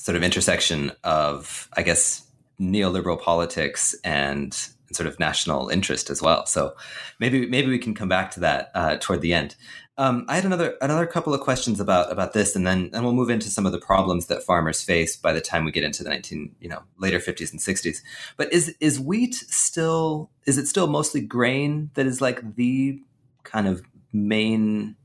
[0.00, 2.26] sort of intersection of, I guess,
[2.58, 4.54] neoliberal politics and
[4.92, 6.46] sort of national interest as well.
[6.46, 6.74] So
[7.18, 9.56] maybe maybe we can come back to that uh, toward the end.
[9.98, 13.12] Um, I had another another couple of questions about about this, and then and we'll
[13.12, 16.02] move into some of the problems that farmers face by the time we get into
[16.02, 18.02] the nineteen you know later fifties and sixties.
[18.38, 23.02] But is is wheat still is it still mostly grain that is like the
[23.44, 23.82] kind of
[24.14, 24.96] main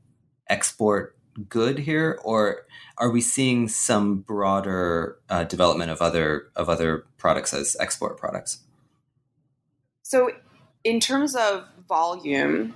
[0.48, 1.15] export
[1.48, 2.66] good here, or
[2.98, 8.60] are we seeing some broader uh, development of other of other products as export products?
[10.02, 10.30] So,
[10.84, 12.74] in terms of volume,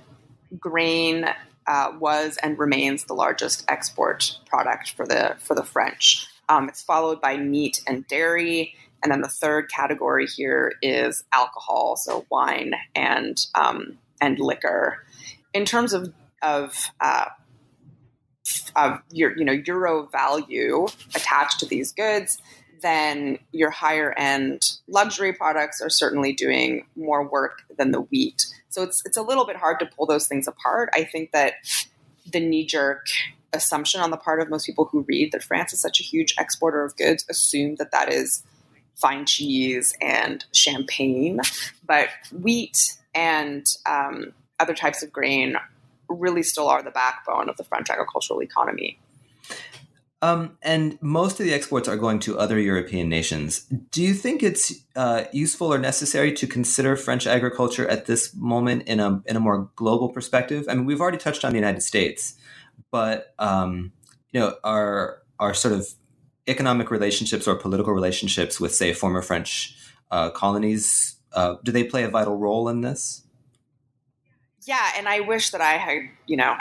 [0.59, 1.25] grain
[1.67, 6.27] uh, was and remains the largest export product for the for the French.
[6.49, 11.95] Um, it's followed by meat and dairy, and then the third category here is alcohol,
[11.95, 15.05] so wine and um, and liquor.
[15.53, 17.25] In terms of of uh,
[18.75, 22.41] of your you know euro value attached to these goods,
[22.81, 28.45] then your higher end luxury products are certainly doing more work than the wheat.
[28.69, 30.89] So it's it's a little bit hard to pull those things apart.
[30.93, 31.53] I think that
[32.31, 33.07] the knee jerk
[33.53, 36.33] assumption on the part of most people who read that France is such a huge
[36.39, 38.43] exporter of goods assume that that is
[38.95, 41.41] fine cheese and champagne,
[41.85, 42.07] but
[42.41, 45.57] wheat and um, other types of grain
[46.13, 48.99] really still are the backbone of the French agricultural economy.
[50.23, 53.61] Um, and most of the exports are going to other European nations.
[53.91, 58.83] Do you think it's uh, useful or necessary to consider French agriculture at this moment
[58.83, 60.65] in a in a more global perspective?
[60.69, 62.35] I mean, we've already touched on the United States,
[62.91, 63.93] but um,
[64.31, 65.87] you know, our our sort of
[66.47, 69.75] economic relationships or political relationships with, say, former French
[70.11, 73.23] uh, colonies, uh, do they play a vital role in this?
[74.65, 76.55] Yeah, and I wish that I had, you know,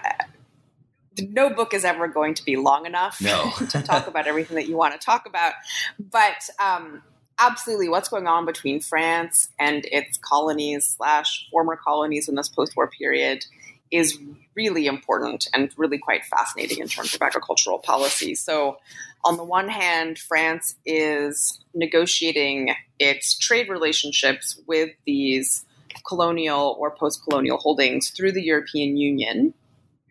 [1.20, 3.50] no book is ever going to be long enough no.
[3.68, 5.52] to talk about everything that you want to talk about.
[5.98, 7.02] But um,
[7.38, 12.88] absolutely, what's going on between France and its colonies slash former colonies in this post-war
[12.88, 13.44] period
[13.90, 14.18] is
[14.54, 18.34] really important and really quite fascinating in terms of agricultural policy.
[18.34, 18.78] So,
[19.24, 25.64] on the one hand, France is negotiating its trade relationships with these
[26.06, 29.54] colonial or post colonial holdings through the European Union.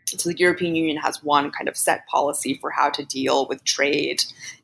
[0.05, 3.63] So, the European Union has one kind of set policy for how to deal with
[3.63, 4.23] trade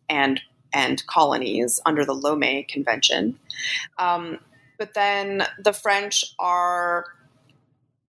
[0.09, 0.41] and
[0.73, 3.39] and colonies under the Lomé Convention.
[3.97, 4.39] Um,
[4.77, 7.05] but then the French are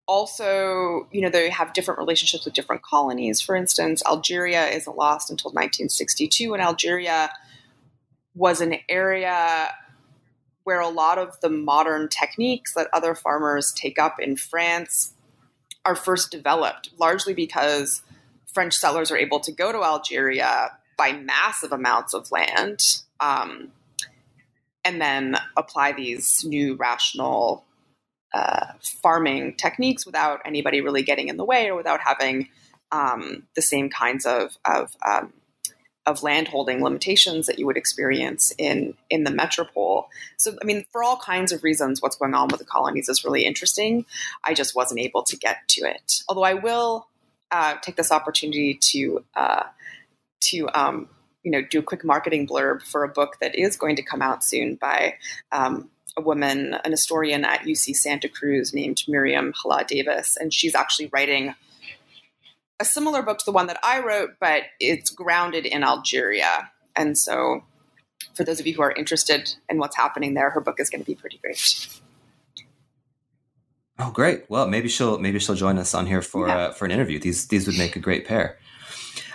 [0.08, 3.42] also, you know, they have different relationships with different colonies.
[3.42, 7.32] For instance, Algeria isn't lost until 1962, and Algeria
[8.34, 9.70] was an area
[10.66, 15.14] where a lot of the modern techniques that other farmers take up in France
[15.86, 18.02] are first developed, largely because
[18.54, 22.82] French settlers are able to go to Algeria, buy massive amounts of land,
[23.20, 23.72] um,
[24.84, 27.64] and then apply these new rational
[28.34, 32.50] uh, farming techniques without anybody really getting in the way or without having
[32.92, 35.32] um, the same kinds of of, um,
[36.06, 40.08] of landholding limitations that you would experience in in the metropole.
[40.38, 43.24] So, I mean, for all kinds of reasons, what's going on with the colonies is
[43.24, 44.06] really interesting.
[44.44, 46.22] I just wasn't able to get to it.
[46.30, 47.08] Although I will
[47.52, 49.64] uh, take this opportunity to uh,
[50.42, 51.10] to um,
[51.44, 54.22] you know do a quick marketing blurb for a book that is going to come
[54.22, 55.16] out soon by
[55.52, 60.76] um, a woman, an historian at UC Santa Cruz named Muriam Haleh Davis, and she's
[60.76, 61.56] actually writing
[62.80, 66.72] a similar book to the one that I wrote, but it's grounded in Algeria.
[66.96, 67.64] And so,
[68.34, 71.02] for those of you who are interested in what's happening there, her book is going
[71.02, 72.00] to be pretty great.
[73.98, 74.44] Oh, great!
[74.50, 76.58] Well, maybe she'll maybe she'll join us on here for yeah.
[76.58, 77.18] uh, for an interview.
[77.20, 78.58] These these would make a great pair.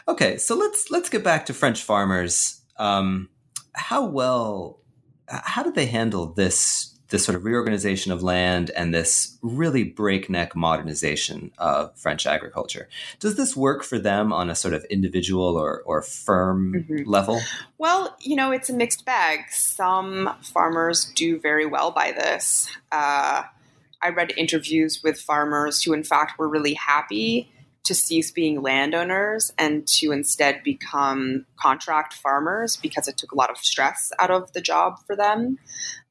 [0.07, 2.61] Okay, so let's let's get back to French farmers.
[2.77, 3.31] Um,
[3.73, 4.81] how well
[5.29, 10.57] how did they handle this this sort of reorganization of land and this really breakneck
[10.57, 12.89] modernization of French agriculture.
[13.19, 17.09] Does this work for them on a sort of individual or, or firm mm-hmm.
[17.09, 17.41] level?
[17.79, 19.51] Well, you know, it's a mixed bag.
[19.51, 22.71] Some farmers do very well by this.
[22.91, 23.43] Uh,
[24.03, 27.51] I read interviews with farmers who, in fact, were really happy
[27.85, 33.51] to cease being landowners and to instead become contract farmers because it took a lot
[33.51, 35.59] of stress out of the job for them.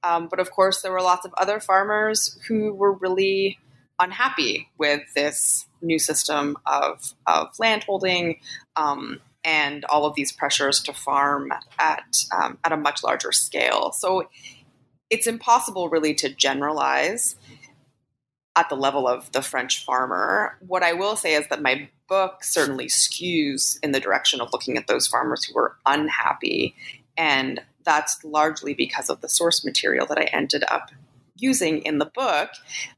[0.04, 3.60] Um, but of course, there were lots of other farmers who were really
[4.00, 8.40] unhappy with this new system of, of landholding
[8.76, 13.92] um, and all of these pressures to farm at, um, at a much larger scale.
[13.92, 14.28] So
[15.10, 17.36] it's impossible really to generalize
[18.60, 20.58] at the level of the French farmer.
[20.60, 24.78] What I will say is that my book certainly skews in the direction of looking
[24.78, 26.76] at those farmers who were unhappy.
[27.16, 30.92] And that's largely because of the source material that I ended up
[31.38, 32.50] using in the book.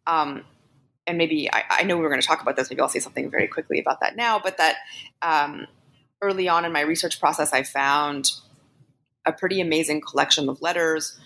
[0.07, 0.45] Um,
[1.05, 2.71] and maybe I, I, know we were going to talk about this.
[2.71, 4.39] Maybe I'll say something very quickly about that now.
[4.39, 4.77] But that
[5.21, 5.67] um,
[6.23, 8.31] early on in my research process, I found
[9.27, 11.19] a pretty amazing collection of letters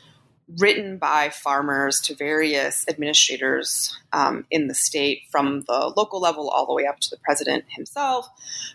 [0.60, 6.66] written by farmers to various administrators um, in the state, from the local level all
[6.66, 8.28] the way up to the president himself,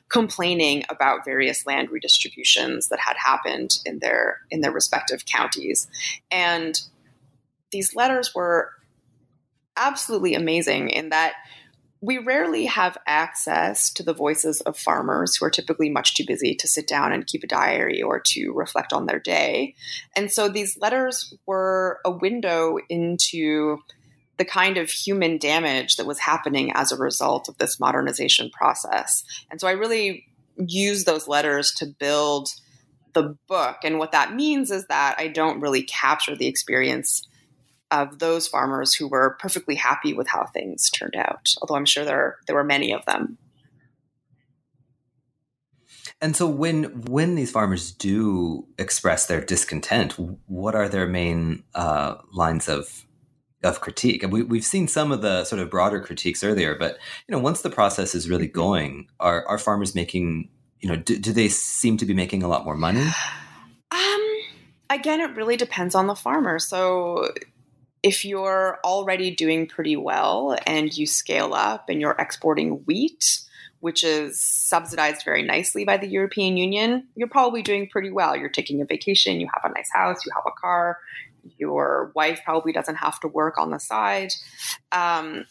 [0.09, 5.89] complaining about various land redistributions that had happened in their in their respective counties,
[6.31, 6.83] and
[7.71, 8.73] these letters were
[9.77, 11.35] absolutely amazing in that
[12.03, 16.55] we rarely have access to the voices of farmers who are typically much too busy
[16.55, 19.75] to sit down and keep a diary or to reflect on their day.
[20.17, 23.79] And so these letters were a window into
[24.39, 29.23] the kind of human damage that was happening as a result of this modernization process.
[29.51, 30.25] And so I really
[30.57, 32.49] use those letters to build
[33.13, 33.79] the book.
[33.85, 37.27] And what that means is that I don't really capture the experience
[37.91, 41.55] of those farmers who were perfectly happy with how things turned out.
[41.61, 43.38] Although I'm sure there there were many of them.
[46.20, 50.12] And so when when these farmers do express their discontent,
[50.47, 53.07] what are their main uh, lines of
[53.62, 54.22] of critique?
[54.22, 57.38] And we, we've seen some of the sort of broader critiques earlier, but you know,
[57.38, 58.59] once the process is really mm-hmm.
[58.59, 62.49] going, are are farmers making you know do, do they seem to be making a
[62.49, 63.07] lot more money?
[63.93, 64.41] Um,
[64.88, 66.61] again, it really depends on the farmer.
[66.61, 67.32] So
[68.03, 73.41] if you're already doing pretty well and you scale up and you're exporting wheat,
[73.81, 78.37] which is subsidized very nicely by the European Union, you're probably doing pretty well.
[78.37, 80.99] You're taking a vacation, you have a nice house, you have a car,
[81.59, 84.33] your wife probably doesn't have to work on the side.
[84.93, 85.47] Um,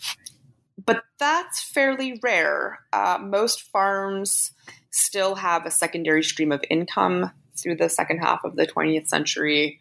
[0.85, 2.79] but that's fairly rare.
[2.93, 4.51] Uh, most farms
[4.91, 9.79] still have a secondary stream of income through the second half of the 20th century.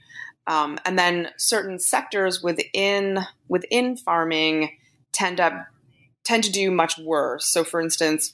[0.49, 4.77] Um, and then certain sectors within within farming
[5.13, 5.53] tend up
[6.25, 7.47] tend to do much worse.
[7.47, 8.33] So, for instance,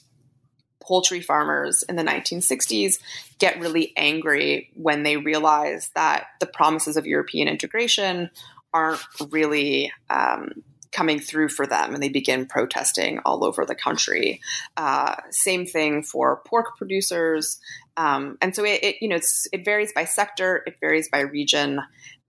[0.81, 2.99] poultry farmers in the 1960s
[3.39, 8.29] get really angry when they realize that the promises of European integration
[8.73, 9.01] aren't
[9.31, 14.41] really um, coming through for them and they begin protesting all over the country.
[14.77, 17.59] Uh, same thing for pork producers.
[17.97, 19.19] Um, and so it, it you know,
[19.51, 21.81] it varies by sector, it varies by region.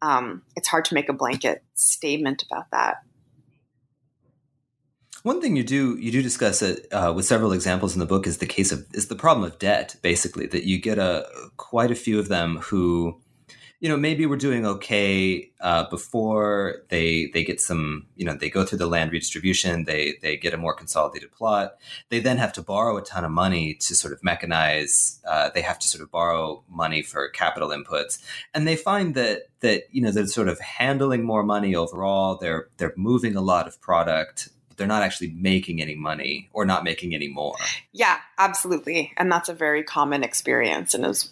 [0.03, 2.99] Um, it's hard to make a blanket statement about that.
[5.23, 8.29] One thing you do you do discuss it uh, with several examples in the book
[8.29, 9.97] is the case of is the problem of debt.
[10.01, 11.27] Basically, that you get a
[11.57, 13.21] quite a few of them who
[13.81, 18.49] you know maybe we're doing okay uh, before they they get some you know they
[18.49, 21.77] go through the land redistribution they they get a more consolidated plot
[22.09, 25.62] they then have to borrow a ton of money to sort of mechanize uh, they
[25.62, 28.22] have to sort of borrow money for capital inputs
[28.55, 32.68] and they find that that you know they're sort of handling more money overall they're
[32.79, 36.85] they're moving a lot of product but they're not actually making any money or not
[36.85, 37.57] making any more.
[37.93, 39.12] Yeah, absolutely.
[39.16, 41.31] And that's a very common experience and is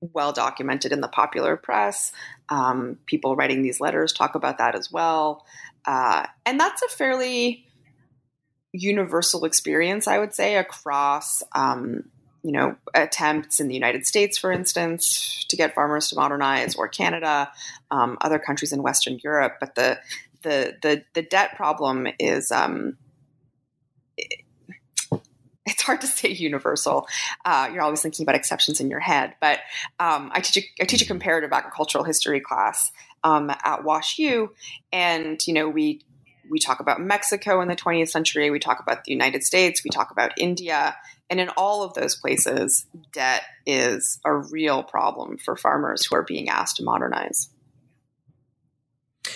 [0.00, 2.12] well documented in the popular press.
[2.48, 5.44] Um, people writing these letters talk about that as well.
[5.84, 7.66] Uh, and that's a fairly
[8.72, 11.42] universal experience, I would say, across.
[11.54, 12.04] Um,
[12.42, 16.88] you know, attempts in the United States, for instance, to get farmers to modernize, or
[16.88, 17.52] Canada,
[17.90, 19.58] um, other countries in Western Europe.
[19.60, 19.98] But the
[20.42, 22.96] the the, the debt problem is um,
[25.66, 27.06] it's hard to say universal.
[27.44, 29.34] Uh, you're always thinking about exceptions in your head.
[29.40, 29.60] But
[29.98, 32.92] um, I teach a, I teach a comparative agricultural history class
[33.24, 34.52] um, at Wash U,
[34.92, 36.00] and you know we
[36.50, 38.50] we talk about Mexico in the 20th century.
[38.50, 39.84] We talk about the United States.
[39.84, 40.96] We talk about India.
[41.30, 46.24] And in all of those places, debt is a real problem for farmers who are
[46.24, 47.48] being asked to modernize.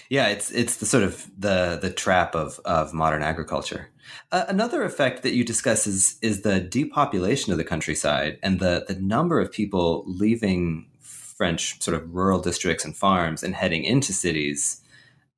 [0.08, 3.90] Yeah, it's it's the sort of the the trap of of modern agriculture.
[4.32, 8.84] Uh, another effect that you discuss is is the depopulation of the countryside and the
[8.86, 14.12] the number of people leaving French sort of rural districts and farms and heading into
[14.12, 14.80] cities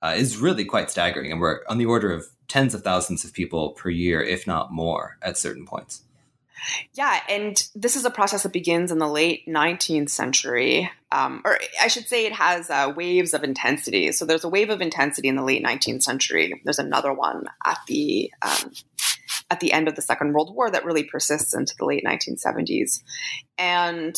[0.02, 3.32] uh, is really quite staggering, and we're on the order of tens of thousands of
[3.32, 6.02] people per year, if not more, at certain points.
[6.94, 11.59] Yeah, and this is a process that begins in the late 19th century, um, or
[11.80, 14.12] I should say it has uh, waves of intensity.
[14.12, 16.61] So there's a wave of intensity in the late 19th century.
[16.64, 18.72] There's another one at the um,
[19.50, 23.02] at the end of the Second World War that really persists into the late 1970s,
[23.59, 24.16] and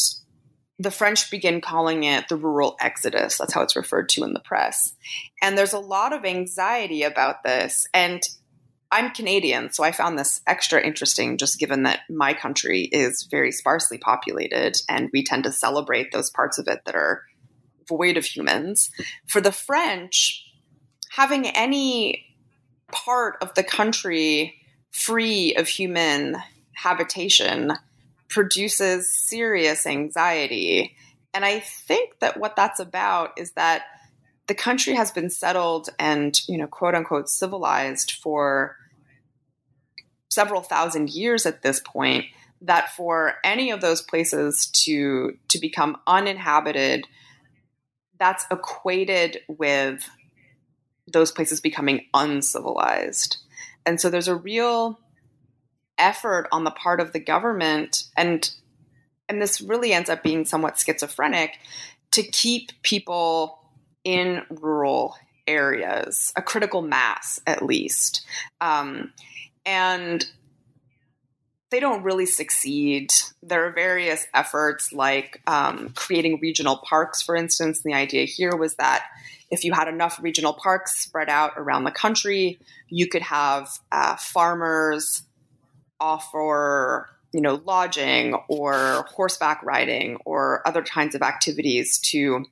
[0.78, 3.39] the French begin calling it the rural exodus.
[3.39, 4.95] That's how it's referred to in the press.
[5.43, 7.89] And there's a lot of anxiety about this.
[7.93, 8.22] And
[8.91, 13.53] I'm Canadian, so I found this extra interesting just given that my country is very
[13.53, 17.24] sparsely populated and we tend to celebrate those parts of it that are
[17.86, 18.91] void of humans.
[19.26, 20.43] For the French,
[21.11, 22.24] having any
[22.91, 24.55] part of the country
[24.91, 26.36] free of human
[26.72, 27.72] habitation
[28.28, 30.97] produces serious anxiety.
[31.34, 33.82] And I think that what that's about is that
[34.49, 38.76] the country has been settled and, you know, quote unquote civilized for
[40.30, 42.24] several thousand years at this point
[42.62, 47.07] that for any of those places to to become uninhabited
[48.18, 50.09] that's equated with
[51.07, 53.36] those places becoming uncivilized.
[53.86, 54.99] And so there's a real
[55.99, 58.51] effort on the part of the government and
[59.28, 61.59] and this really ends up being somewhat schizophrenic
[62.12, 63.59] to keep people
[64.05, 68.24] in rural areas, a critical mass at least.
[68.61, 69.12] Um,
[69.64, 70.24] and
[71.70, 73.12] they don't really succeed.
[73.42, 77.82] There are various efforts like um, creating regional parks, for instance.
[77.82, 79.07] The idea here was that
[79.51, 84.16] if you had enough regional parks spread out around the country, you could have uh,
[84.16, 85.22] farmers
[86.01, 92.44] offer you know lodging or horseback riding or other kinds of activities to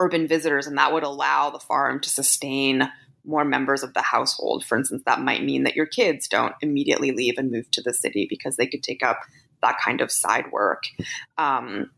[0.00, 2.90] urban visitors, and that would allow the farm to sustain
[3.24, 4.64] more members of the household.
[4.64, 7.92] For instance, that might mean that your kids don't immediately leave and move to the
[7.92, 9.20] city because they could take up
[9.62, 10.84] that kind of side work.
[11.36, 11.90] Um,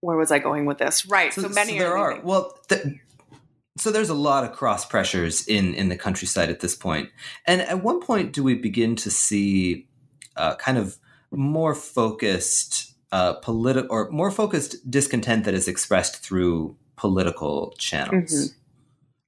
[0.00, 1.06] where was I going with this?
[1.06, 1.32] Right.
[1.32, 2.56] So, so many so there are, well.
[3.76, 7.10] so there's a lot of cross pressures in in the countryside at this point,
[7.46, 9.88] and at one point do we begin to see
[10.36, 10.98] uh, kind of
[11.32, 18.32] more focused uh, political or more focused discontent that is expressed through political channels.
[18.32, 18.56] Mm-hmm.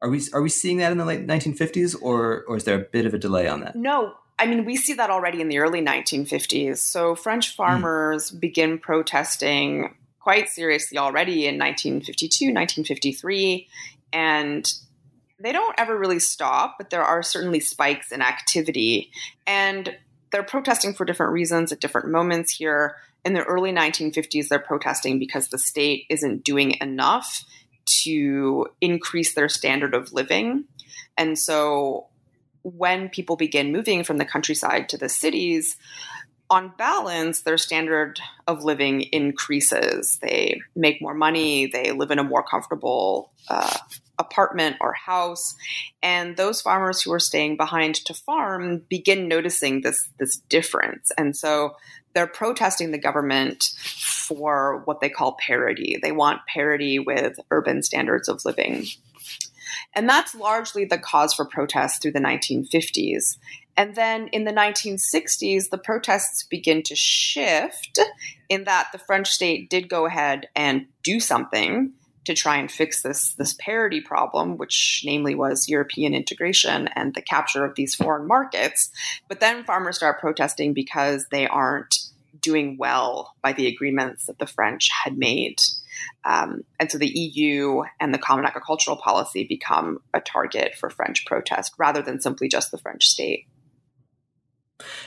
[0.00, 2.84] Are we are we seeing that in the late 1950s, or or is there a
[2.84, 3.76] bit of a delay on that?
[3.76, 6.78] No, I mean we see that already in the early 1950s.
[6.78, 8.40] So French farmers mm.
[8.40, 13.68] begin protesting quite seriously already in 1952, 1953,
[14.12, 14.72] and
[15.40, 19.10] they don't ever really stop, but there are certainly spikes in activity.
[19.46, 19.96] And
[20.30, 22.96] they're protesting for different reasons at different moments here.
[23.24, 27.44] In the early 1950s, they're protesting because the state isn't doing enough
[28.02, 30.64] to increase their standard of living.
[31.16, 32.06] And so
[32.62, 35.76] when people begin moving from the countryside to the cities,
[36.50, 40.18] on balance, their standard of living increases.
[40.22, 43.76] They make more money, they live in a more comfortable uh,
[44.18, 45.54] apartment or house.
[46.02, 51.10] And those farmers who are staying behind to farm begin noticing this, this difference.
[51.16, 51.76] And so
[52.14, 55.98] they're protesting the government for what they call parity.
[56.00, 58.86] They want parity with urban standards of living.
[59.94, 63.36] And that's largely the cause for protests through the 1950s.
[63.76, 68.00] And then in the 1960s, the protests begin to shift
[68.48, 71.92] in that the French state did go ahead and do something
[72.28, 77.22] to try and fix this, this parity problem, which namely was European integration and the
[77.22, 78.90] capture of these foreign markets.
[79.28, 81.96] But then farmers start protesting because they aren't
[82.38, 85.56] doing well by the agreements that the French had made.
[86.26, 91.24] Um, and so the EU and the Common Agricultural Policy become a target for French
[91.24, 93.46] protest rather than simply just the French state.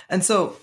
[0.10, 0.58] And so,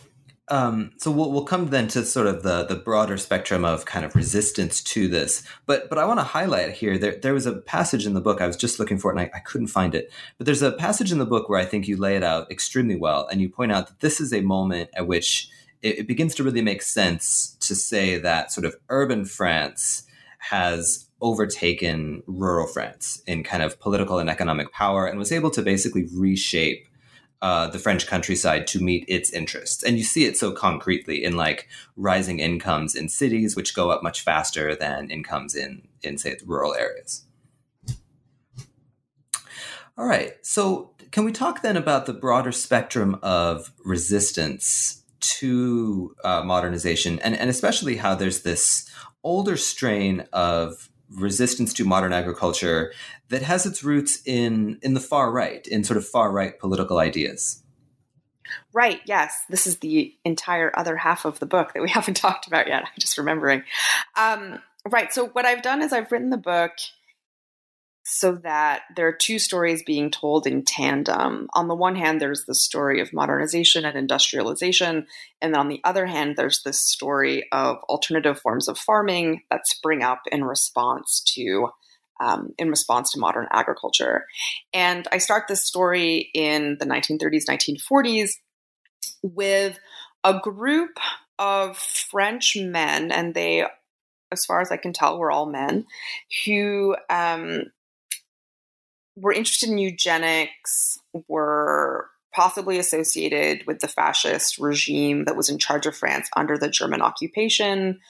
[0.50, 4.04] um, so we'll, we'll come then to sort of the the broader spectrum of kind
[4.04, 5.42] of resistance to this.
[5.66, 8.40] But but I want to highlight here there there was a passage in the book
[8.40, 10.10] I was just looking for it and I, I couldn't find it.
[10.36, 12.96] But there's a passage in the book where I think you lay it out extremely
[12.96, 15.50] well, and you point out that this is a moment at which
[15.82, 20.04] it, it begins to really make sense to say that sort of urban France
[20.38, 25.62] has overtaken rural France in kind of political and economic power and was able to
[25.62, 26.87] basically reshape
[27.40, 29.82] uh, the French countryside to meet its interests.
[29.82, 34.02] And you see it so concretely in like rising incomes in cities, which go up
[34.02, 37.24] much faster than incomes in, in say, the rural areas.
[39.96, 40.34] All right.
[40.42, 47.34] So, can we talk then about the broader spectrum of resistance to uh, modernization and,
[47.34, 48.88] and especially how there's this
[49.24, 52.92] older strain of resistance to modern agriculture
[53.30, 56.98] that has its roots in in the far right, in sort of far right political
[56.98, 57.62] ideas.
[58.72, 59.44] Right, yes.
[59.48, 62.82] This is the entire other half of the book that we haven't talked about yet.
[62.82, 63.62] I'm just remembering.
[64.16, 66.72] Um, right, so what I've done is I've written the book
[68.10, 71.46] so that there are two stories being told in tandem.
[71.52, 75.06] On the one hand, there's the story of modernization and industrialization,
[75.42, 80.02] and on the other hand, there's this story of alternative forms of farming that spring
[80.02, 81.68] up in response to
[82.20, 84.26] um, in response to modern agriculture.
[84.72, 88.30] And I start this story in the 1930s, 1940s
[89.22, 89.78] with
[90.24, 90.98] a group
[91.38, 93.64] of French men, and they,
[94.32, 95.86] as far as I can tell, were all men
[96.44, 97.64] who um,
[99.16, 100.98] were interested in eugenics,
[101.28, 106.68] were possibly associated with the fascist regime that was in charge of France under the
[106.68, 108.00] German occupation,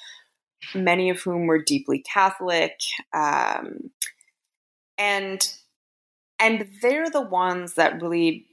[0.75, 2.81] many of whom were deeply Catholic.
[3.13, 3.91] Um,
[4.97, 5.53] and
[6.41, 8.47] and they're the ones that really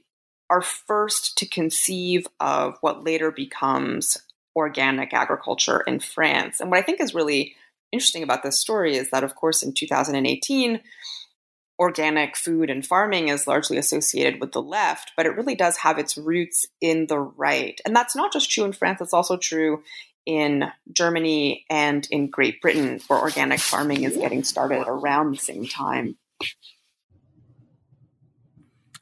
[0.50, 4.18] are first to conceive of what later becomes
[4.54, 6.60] organic agriculture in France.
[6.60, 7.54] And what I think is really
[7.92, 10.80] interesting about this story is that, of course, in 2018,
[11.78, 15.98] organic food and farming is largely associated with the left, but it really does have
[15.98, 17.80] its roots in the right.
[17.84, 19.82] And that's not just true in France, it's also true
[20.26, 25.66] in Germany and in Great Britain, where organic farming is getting started around the same
[25.66, 26.16] time.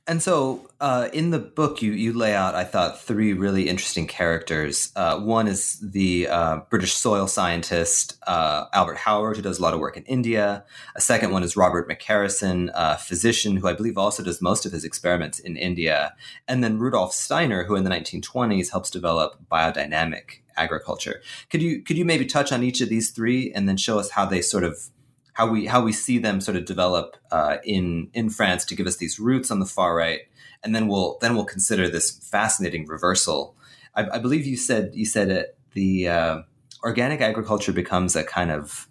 [0.06, 4.06] And so, uh, in the book, you you lay out, I thought, three really interesting
[4.06, 4.92] characters.
[4.94, 9.72] Uh, one is the uh, British soil scientist uh, Albert Howard, who does a lot
[9.72, 10.62] of work in India.
[10.94, 14.72] A second one is Robert McCarrison, a physician who I believe also does most of
[14.72, 16.14] his experiments in India.
[16.46, 21.22] And then Rudolf Steiner, who in the 1920s helps develop biodynamic agriculture.
[21.48, 24.10] Could you could you maybe touch on each of these three and then show us
[24.10, 24.90] how they sort of
[25.34, 28.86] how we how we see them sort of develop uh, in in France to give
[28.86, 30.20] us these roots on the far right,
[30.62, 33.56] and then we'll then we'll consider this fascinating reversal.
[33.94, 36.42] I, I believe you said you said it the uh,
[36.82, 38.88] organic agriculture becomes a kind of,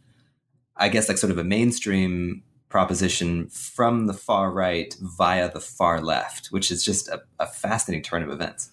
[0.76, 6.02] I guess, like sort of a mainstream proposition from the far right via the far
[6.02, 8.72] left, which is just a, a fascinating turn of events.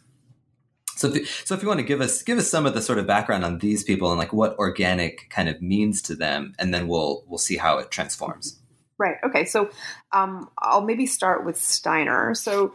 [1.01, 2.99] So, if, so if you want to give us give us some of the sort
[2.99, 6.75] of background on these people and like what organic kind of means to them, and
[6.75, 8.59] then we'll we'll see how it transforms.
[8.99, 9.17] Right.
[9.25, 9.47] Okay.
[9.47, 9.71] So
[10.13, 12.35] um, I'll maybe start with Steiner.
[12.35, 12.75] So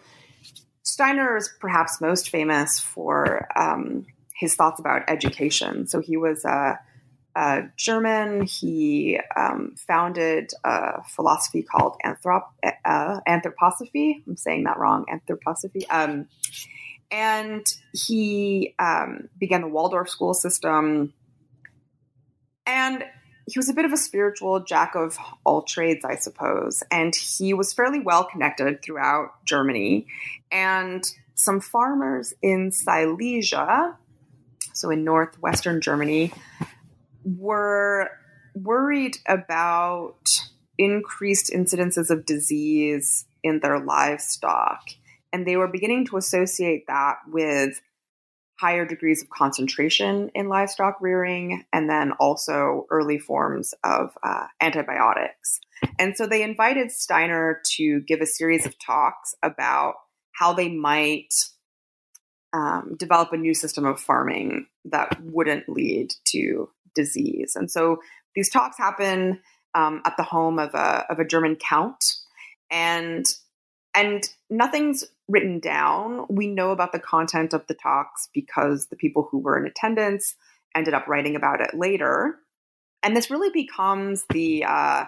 [0.81, 5.85] Steiner is perhaps most famous for um, his thoughts about education.
[5.85, 6.79] So he was a,
[7.35, 8.43] uh, German.
[8.43, 14.23] He um, founded a philosophy called anthrop- uh, anthroposophy.
[14.25, 15.85] I'm saying that wrong, anthroposophy.
[15.89, 16.27] Um,
[17.11, 21.13] and he um, began the Waldorf school system.
[22.65, 23.03] And
[23.47, 26.83] he was a bit of a spiritual jack of all trades, I suppose.
[26.91, 30.07] And he was fairly well connected throughout Germany.
[30.51, 31.03] And
[31.35, 33.97] some farmers in Silesia,
[34.73, 36.33] so in northwestern Germany,
[37.23, 38.09] were
[38.55, 40.41] worried about
[40.77, 44.81] increased incidences of disease in their livestock.
[45.35, 47.81] And they were beginning to associate that with
[48.57, 55.59] higher degrees of concentration in livestock rearing and then also early forms of uh, antibiotics.
[55.99, 59.95] And so they invited Steiner to give a series of talks about
[60.31, 61.33] how they might
[62.53, 67.57] um, develop a new system of farming that wouldn't lead to disease.
[67.57, 67.97] And so
[68.35, 69.41] these talks happen
[69.73, 72.05] um, at the home of a, of a German count,
[72.71, 73.25] and
[73.95, 76.25] and nothing's written down.
[76.29, 80.35] We know about the content of the talks because the people who were in attendance
[80.75, 82.35] ended up writing about it later,
[83.03, 85.05] and this really becomes the uh,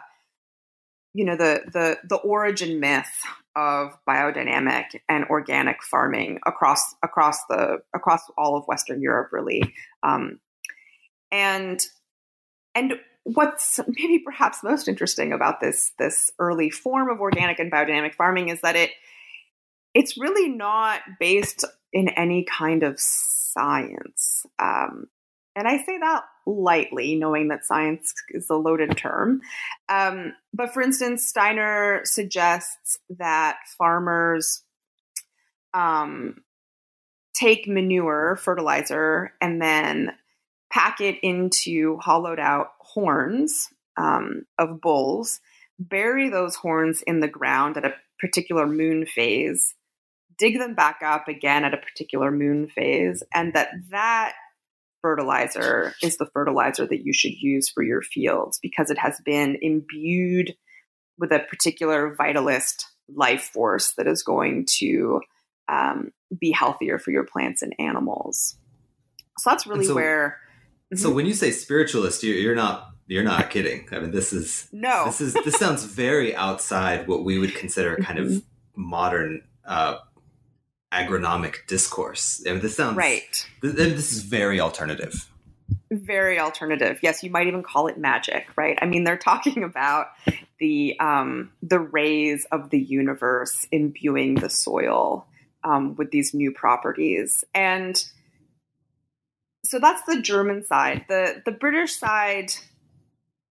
[1.13, 3.21] you know the the the origin myth
[3.55, 9.61] of biodynamic and organic farming across across the across all of Western Europe, really.
[10.03, 10.39] Um,
[11.31, 11.85] and
[12.75, 12.99] and
[13.33, 18.49] what's maybe perhaps most interesting about this this early form of organic and biodynamic farming
[18.49, 18.91] is that it
[19.93, 24.45] it's really not based in any kind of science.
[24.59, 25.07] Um,
[25.55, 29.41] and I say that lightly, knowing that science is a loaded term.
[29.89, 34.61] Um, but for instance, Steiner suggests that farmers
[35.73, 36.43] um,
[37.33, 40.11] take manure, fertilizer, and then
[40.71, 45.39] pack it into hollowed out horns um, of bulls,
[45.79, 49.75] bury those horns in the ground at a particular moon phase,
[50.37, 54.33] dig them back up again at a particular moon phase, and that that
[55.01, 59.57] fertilizer is the fertilizer that you should use for your fields because it has been
[59.61, 60.55] imbued
[61.17, 62.83] with a particular vitalist
[63.15, 65.21] life force that is going to
[65.69, 68.55] um, be healthier for your plants and animals.
[69.37, 70.39] So that's really so, where
[70.95, 73.87] so when you say spiritualist, you're, you're not you're not kidding.
[73.91, 75.05] I mean, this is no.
[75.05, 78.81] This is this sounds very outside what we would consider kind of mm-hmm.
[78.81, 79.97] modern uh,
[80.91, 82.43] agronomic discourse.
[82.45, 83.47] I mean, this sounds right.
[83.61, 85.29] This, this is very alternative.
[85.91, 86.99] Very alternative.
[87.01, 88.77] Yes, you might even call it magic, right?
[88.81, 90.07] I mean, they're talking about
[90.59, 95.27] the um, the rays of the universe imbuing the soil
[95.63, 98.03] um, with these new properties, and
[99.67, 101.05] so that's the German side.
[101.07, 102.51] The the British side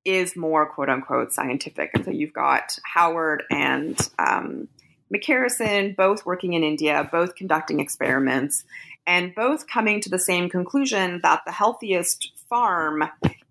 [0.04, 4.68] is more quote unquote scientific, and so you've got Howard and um,
[5.14, 8.64] McCarrison both working in India, both conducting experiments,
[9.06, 13.04] and both coming to the same conclusion that the healthiest farm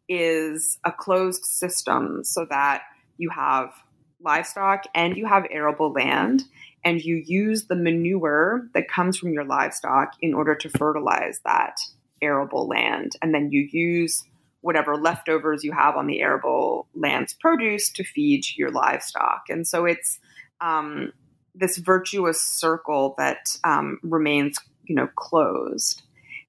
[0.08, 2.82] is a closed system, so that
[3.18, 3.72] you have
[4.20, 6.44] livestock and you have arable land
[6.84, 11.76] and you use the manure that comes from your livestock in order to fertilize that
[12.22, 13.12] arable land.
[13.22, 14.24] And then you use
[14.60, 19.44] whatever leftovers you have on the arable land's produce to feed your livestock.
[19.50, 20.18] And so it's
[20.60, 21.12] um,
[21.54, 26.02] this virtuous circle that um, remains, you know, closed.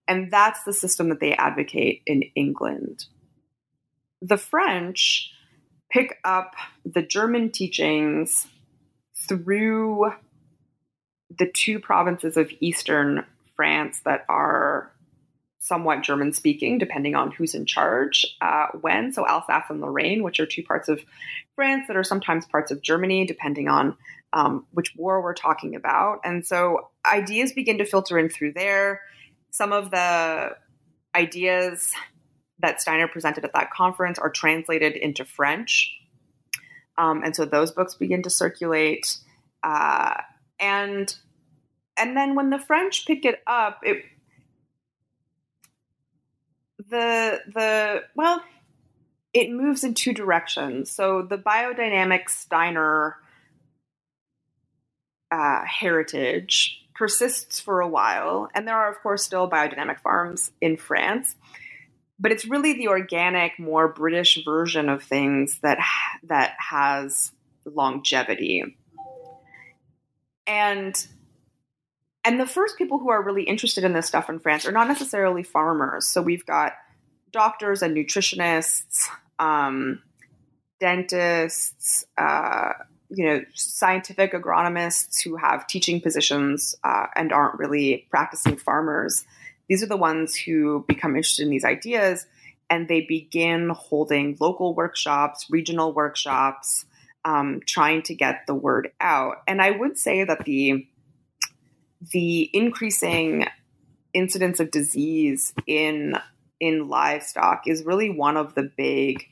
[0.07, 3.05] And that's the system that they advocate in England.
[4.21, 5.31] The French
[5.89, 6.55] pick up
[6.85, 8.47] the German teachings
[9.27, 10.11] through
[11.37, 14.91] the two provinces of eastern France that are
[15.65, 19.11] somewhat German speaking, depending on who's in charge uh, when.
[19.11, 21.03] So, Alsace and Lorraine, which are two parts of
[21.55, 23.97] France that are sometimes parts of Germany, depending on
[24.33, 26.19] um, which war we're talking about.
[26.23, 29.01] And so, ideas begin to filter in through there.
[29.49, 30.51] Some of the
[31.15, 31.91] ideas
[32.59, 35.91] that Steiner presented at that conference are translated into French.
[36.97, 39.17] Um, and so those books begin to circulate.
[39.63, 40.13] Uh,
[40.59, 41.15] and
[41.97, 44.03] and then when the French pick it up, it
[46.89, 48.43] the the well,
[49.33, 50.91] it moves in two directions.
[50.91, 53.17] So the biodynamic Steiner
[55.31, 60.77] uh, heritage persists for a while, and there are of course still biodynamic farms in
[60.77, 61.35] France.
[62.17, 65.79] But it's really the organic, more British version of things that
[66.23, 67.31] that has
[67.65, 68.77] longevity.
[70.47, 71.07] And
[72.25, 74.87] and the first people who are really interested in this stuff in France are not
[74.87, 76.07] necessarily farmers.
[76.07, 76.73] So we've got
[77.31, 79.07] doctors and nutritionists,
[79.37, 80.01] um,
[80.79, 82.73] dentists, uh,
[83.09, 89.23] you know, scientific agronomists who have teaching positions uh, and aren't really practicing farmers.
[89.69, 92.25] These are the ones who become interested in these ideas
[92.69, 96.85] and they begin holding local workshops, regional workshops,
[97.23, 99.37] um, trying to get the word out.
[99.47, 100.87] And I would say that the
[102.11, 103.45] the increasing
[104.13, 106.15] incidence of disease in
[106.59, 109.27] in livestock is really one of the big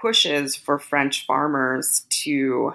[0.00, 2.74] pushes for French farmers to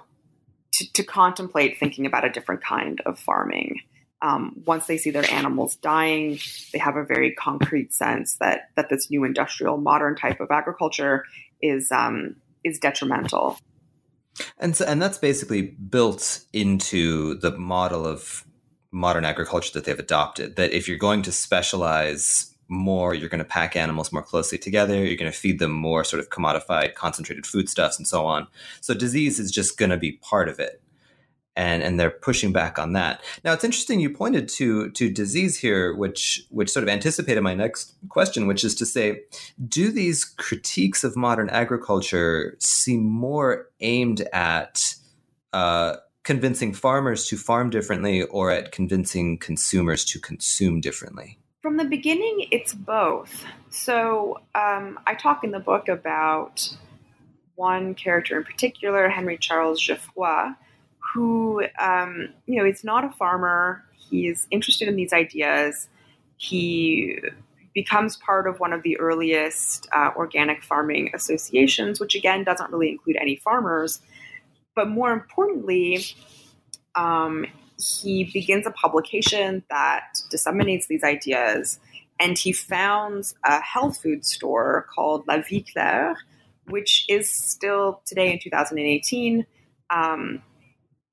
[0.73, 3.79] to, to contemplate thinking about a different kind of farming.
[4.21, 6.39] Um, once they see their animals dying,
[6.73, 11.25] they have a very concrete sense that that this new industrial modern type of agriculture
[11.61, 13.57] is um, is detrimental.
[14.57, 18.44] And so, and that's basically built into the model of
[18.95, 20.55] modern agriculture that they've adopted.
[20.55, 24.95] That if you're going to specialize more, you're going to pack animals more closely together,
[24.95, 28.47] you're going to feed them more sort of commodified, concentrated foodstuffs, and so on.
[28.81, 30.81] So disease is just going to be part of it.
[31.57, 33.21] And, and they're pushing back on that.
[33.45, 37.53] Now it's interesting you pointed to to disease here, which which sort of anticipated my
[37.53, 39.21] next question, which is to say,
[39.65, 44.95] do these critiques of modern agriculture seem more aimed at
[45.53, 45.95] uh,
[46.25, 51.39] convincing farmers to farm differently or at convincing consumers to consume differently?
[51.61, 53.45] From the beginning, it's both.
[53.69, 56.75] So um, I talk in the book about
[57.55, 60.55] one character in particular, Henri Charles Geffroy,
[61.13, 63.83] who, um, you know, is not a farmer.
[63.93, 65.87] He's interested in these ideas.
[66.37, 67.19] He
[67.73, 72.89] becomes part of one of the earliest uh, organic farming associations, which again doesn't really
[72.89, 74.01] include any farmers
[74.75, 76.05] but more importantly,
[76.95, 77.45] um,
[77.77, 81.79] he begins a publication that disseminates these ideas,
[82.19, 86.17] and he founds a health food store called La Vie Claire,
[86.67, 89.45] which is still today in 2018
[89.89, 90.41] um,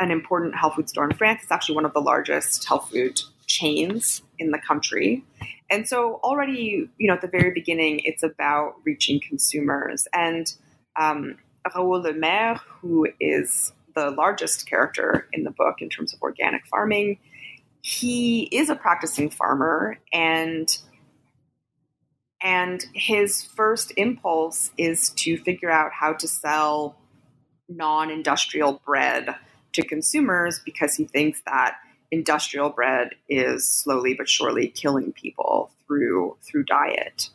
[0.00, 1.40] an important health food store in France.
[1.42, 5.24] It's actually one of the largest health food chains in the country.
[5.70, 10.06] And so already, you know, at the very beginning, it's about reaching consumers.
[10.12, 10.52] And
[10.96, 16.66] um, Raoul Lemaire, who is the largest character in the book in terms of organic
[16.66, 17.18] farming,
[17.82, 20.78] he is a practicing farmer and
[22.44, 26.96] and his first impulse is to figure out how to sell
[27.68, 29.36] non-industrial bread
[29.72, 31.76] to consumers because he thinks that
[32.10, 37.30] industrial bread is slowly but surely killing people through through diet.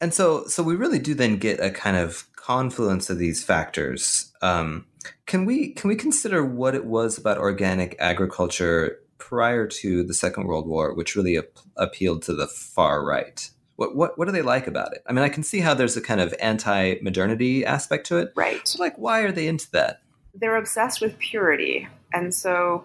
[0.00, 4.32] And so, so we really do then get a kind of confluence of these factors.
[4.42, 4.86] Um,
[5.26, 10.46] can we can we consider what it was about organic agriculture prior to the Second
[10.46, 13.50] World War, which really ap- appealed to the far right?
[13.76, 15.02] What, what what do they like about it?
[15.06, 18.66] I mean, I can see how there's a kind of anti-modernity aspect to it, right?
[18.66, 20.00] So like, why are they into that?
[20.34, 22.84] They're obsessed with purity, and so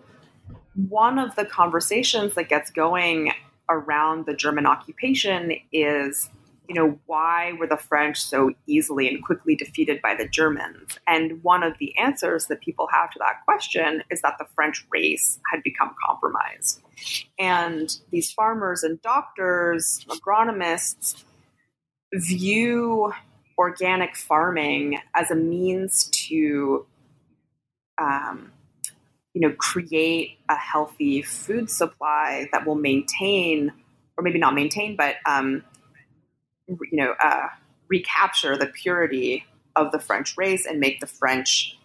[0.90, 3.34] one of the conversations that gets going
[3.70, 6.30] around the German occupation is
[6.72, 10.98] you know, why were the French so easily and quickly defeated by the Germans?
[11.06, 14.86] And one of the answers that people have to that question is that the French
[14.90, 16.82] race had become compromised.
[17.38, 21.26] And these farmers and doctors, agronomists,
[22.14, 23.12] view
[23.58, 26.86] organic farming as a means to,
[27.98, 28.54] um,
[29.34, 33.74] you know, create a healthy food supply that will maintain,
[34.16, 35.66] or maybe not maintain, but um,
[36.92, 37.48] you know, uh,
[37.88, 39.46] recapture the purity
[39.76, 41.78] of the French race and make the French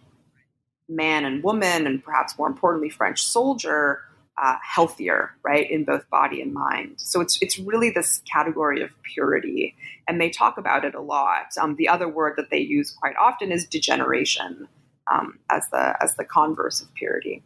[0.89, 4.01] man and woman, and perhaps more importantly, French soldier,
[4.41, 6.95] uh, healthier, right, in both body and mind.
[6.97, 9.75] So it's it's really this category of purity,
[10.07, 11.57] and they talk about it a lot.
[11.59, 14.67] Um, the other word that they use quite often is degeneration
[15.11, 17.43] um, as the as the converse of purity.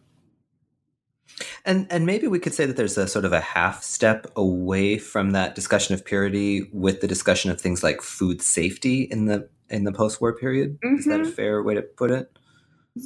[1.65, 4.97] And and maybe we could say that there's a sort of a half step away
[4.97, 9.49] from that discussion of purity with the discussion of things like food safety in the
[9.69, 10.79] in the post-war period.
[10.82, 10.95] Mm-hmm.
[10.97, 11.32] Is that a mm-hmm.
[11.32, 12.32] fair way to put it?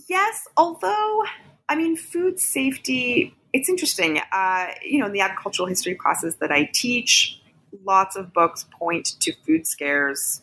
[0.09, 1.23] Yes, although
[1.69, 4.19] I mean food safety it's interesting.
[4.33, 7.41] Uh, you know, in the agricultural history classes that I teach,
[7.85, 10.41] lots of books point to food scares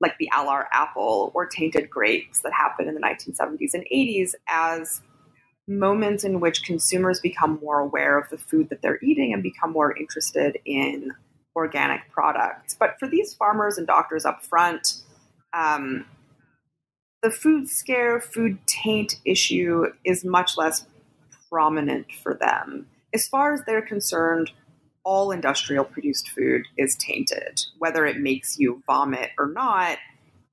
[0.00, 5.02] like the Alar apple or tainted grapes that happened in the 1970s and 80s as
[5.68, 9.72] moments in which consumers become more aware of the food that they're eating and become
[9.72, 11.12] more interested in
[11.54, 12.76] organic products.
[12.78, 14.94] But for these farmers and doctors up front,
[15.52, 16.04] um,
[17.22, 20.86] the food scare, food taint issue is much less
[21.50, 22.86] prominent for them.
[23.14, 24.52] As far as they're concerned,
[25.02, 27.64] all industrial produced food is tainted.
[27.78, 29.98] Whether it makes you vomit or not,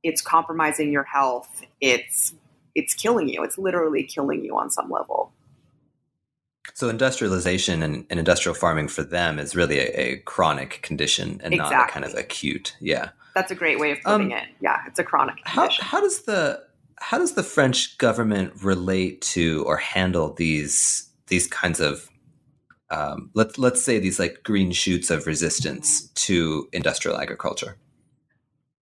[0.04, 1.64] it's compromising your health.
[1.82, 2.34] It's
[2.76, 3.44] it's killing you.
[3.44, 5.32] It's literally killing you on some level.
[6.74, 11.54] So industrialization and, and industrial farming for them is really a, a chronic condition and
[11.54, 11.78] exactly.
[11.78, 12.76] not a kind of acute.
[12.80, 13.10] Yeah.
[13.36, 14.48] That's a great way of putting um, it.
[14.62, 15.84] Yeah, it's a chronic condition.
[15.84, 16.64] How, how does the
[17.00, 22.10] how does the French government relate to or handle these these kinds of
[22.92, 27.78] um, let's let's say these like green shoots of resistance to industrial agriculture?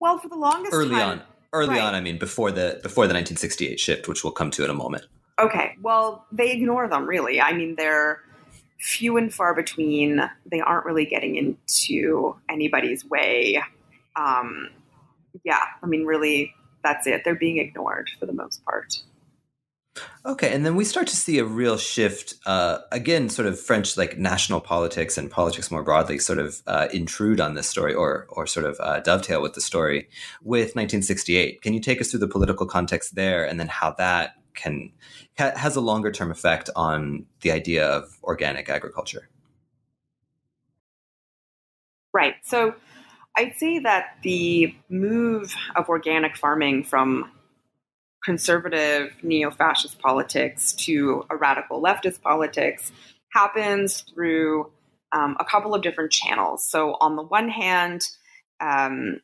[0.00, 1.22] Well, for the longest early time, on,
[1.52, 1.82] early right.
[1.82, 4.74] on, I mean before the before the 1968 shift, which we'll come to in a
[4.74, 5.06] moment.
[5.38, 7.40] Okay, well, they ignore them really.
[7.40, 8.20] I mean, they're
[8.78, 10.22] few and far between.
[10.50, 13.62] They aren't really getting into anybody's way.
[14.16, 14.70] Um,
[15.44, 17.22] yeah, I mean, really, that's it.
[17.24, 18.96] They're being ignored for the most part.
[20.24, 22.34] Okay, and then we start to see a real shift.
[22.46, 26.88] Uh, again, sort of French like national politics and politics more broadly sort of uh,
[26.92, 30.08] intrude on this story, or or sort of uh, dovetail with the story
[30.42, 31.62] with 1968.
[31.62, 34.92] Can you take us through the political context there, and then how that can
[35.38, 39.28] ha- has a longer term effect on the idea of organic agriculture?
[42.12, 42.34] Right.
[42.44, 42.74] So
[43.36, 47.30] I'd say that the move of organic farming from
[48.24, 52.92] conservative neo fascist politics to a radical leftist politics
[53.32, 54.70] happens through
[55.12, 56.68] um, a couple of different channels.
[56.68, 58.06] So, on the one hand,
[58.60, 59.20] um,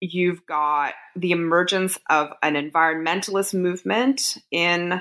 [0.00, 5.00] you've got the emergence of an environmentalist movement in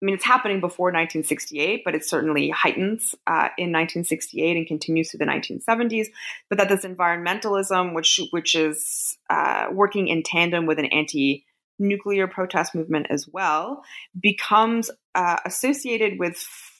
[0.00, 5.10] I mean, it's happening before 1968, but it certainly heightens uh, in 1968 and continues
[5.10, 6.06] through the 1970s.
[6.48, 12.76] But that this environmentalism, which which is uh, working in tandem with an anti-nuclear protest
[12.76, 13.82] movement as well,
[14.20, 16.36] becomes uh, associated with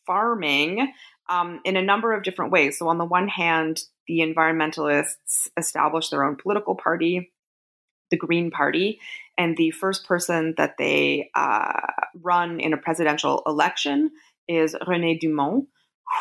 [0.07, 0.93] farming
[1.29, 2.79] um, in a number of different ways.
[2.79, 7.33] So, on the one hand, the environmentalists establish their own political party,
[8.11, 9.01] the Green Party,
[9.39, 11.81] and the first person that they uh,
[12.15, 14.11] run in a presidential election
[14.49, 15.69] is René Dumont,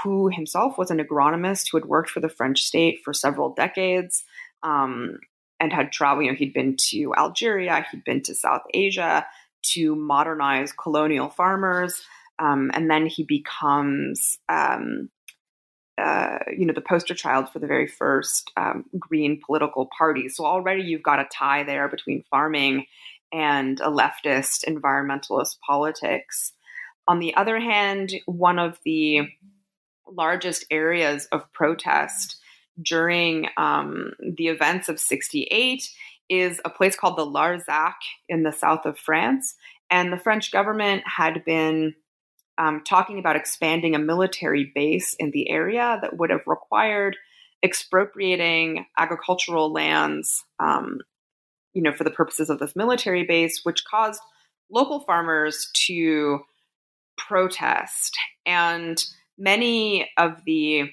[0.04, 4.24] who himself was an agronomist who had worked for the French state for several decades
[4.62, 5.18] um,
[5.60, 6.26] and had traveled.
[6.26, 9.26] You know, he'd been to Algeria, he'd been to South Asia
[9.74, 12.04] to modernize colonial farmers,
[12.38, 14.38] um, and then he becomes.
[14.48, 15.10] Um,
[15.98, 20.30] uh, you know the poster child for the very first um, green political party.
[20.30, 22.86] So already you've got a tie there between farming
[23.32, 26.54] and a leftist environmentalist politics.
[27.08, 29.22] On the other hand, one of the
[30.10, 32.38] largest areas of protest
[32.82, 35.90] during um, the events of 68
[36.30, 37.96] is a place called the Larzac
[38.30, 39.56] in the south of France.
[39.90, 41.96] And the French government had been
[42.58, 47.18] um, talking about expanding a military base in the area that would have required
[47.64, 51.00] expropriating agricultural lands um,
[51.78, 54.20] you know, for the purposes of this military base, which caused
[54.72, 56.40] local farmers to
[57.18, 58.18] protest.
[58.48, 59.04] And
[59.38, 60.90] many of the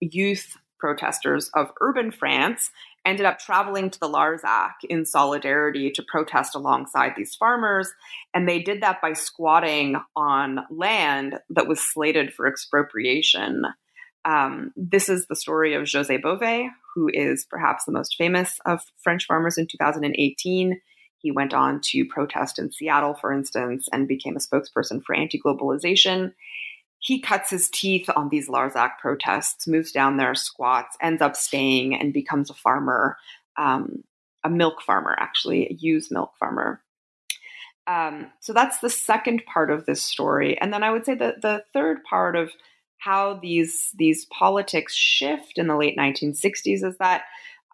[0.00, 2.72] youth protesters of urban France
[3.04, 7.90] ended up traveling to the Larzac in solidarity to protest alongside these farmers.
[8.32, 13.64] And they did that by squatting on land that was slated for expropriation.
[14.24, 18.82] Um, this is the story of José Bové, who is perhaps the most famous of
[19.02, 20.80] French farmers in 2018.
[21.18, 25.40] He went on to protest in Seattle, for instance, and became a spokesperson for anti
[25.40, 26.32] globalization.
[27.02, 31.96] He cuts his teeth on these Larzac protests, moves down there, squats, ends up staying,
[31.96, 33.16] and becomes a farmer,
[33.58, 34.04] um,
[34.44, 36.80] a milk farmer, actually, a used milk farmer.
[37.88, 40.56] Um, so that's the second part of this story.
[40.60, 42.52] And then I would say that the third part of
[42.98, 47.24] how these these politics shift in the late 1960s is that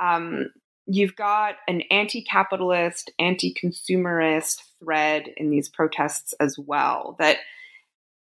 [0.01, 0.47] um,
[0.87, 7.14] you've got an anti-capitalist, anti-consumerist thread in these protests as well.
[7.18, 7.37] That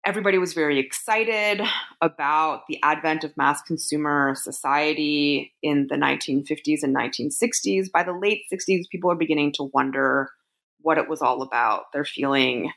[0.07, 1.61] everybody was very excited
[1.99, 7.91] about the advent of mass consumer society in the 1950s and 1960s.
[7.91, 10.29] By the late 60s, people are beginning to wonder
[10.79, 11.91] what it was all about.
[11.91, 12.71] They're feeling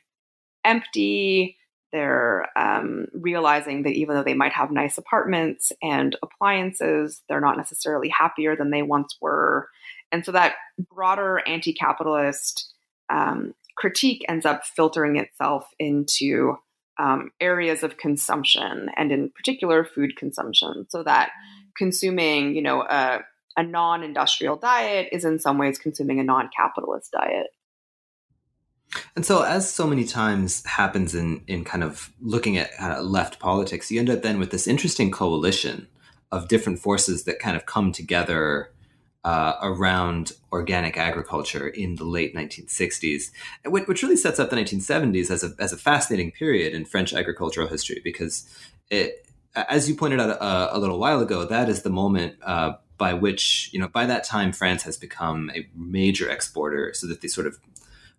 [0.64, 1.56] empty
[1.92, 7.56] they're um, realizing that even though they might have nice apartments and appliances, they're not
[7.56, 9.68] necessarily happier than they once were.
[10.12, 10.54] And so that
[10.92, 12.72] broader anti capitalist
[13.08, 16.56] um, critique ends up filtering itself into
[17.00, 20.86] um, areas of consumption and, in particular, food consumption.
[20.90, 21.30] So that
[21.76, 23.20] consuming, you know, a,
[23.56, 27.48] a non industrial diet is in some ways consuming a non capitalist diet.
[29.16, 33.38] And so, as so many times happens in in kind of looking at uh, left
[33.38, 35.86] politics, you end up then with this interesting coalition
[36.32, 38.72] of different forces that kind of come together
[39.24, 43.30] uh, around organic agriculture in the late 1960s,
[43.66, 47.68] which really sets up the 1970s as a as a fascinating period in French agricultural
[47.68, 48.48] history because
[48.90, 52.36] it, as you pointed out a, uh, a little while ago, that is the moment.
[52.42, 57.06] Uh, by which, you know, by that time, France has become a major exporter, so
[57.06, 57.58] that the sort of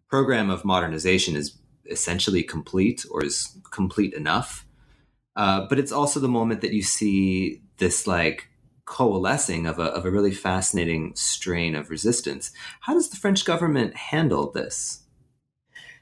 [0.10, 4.66] program of modernization is essentially complete or is complete enough.
[5.36, 8.47] Uh, but it's also the moment that you see this like
[8.86, 12.51] coalescing of a, of a really fascinating strain of resistance.
[12.82, 15.03] How does the French government handle this?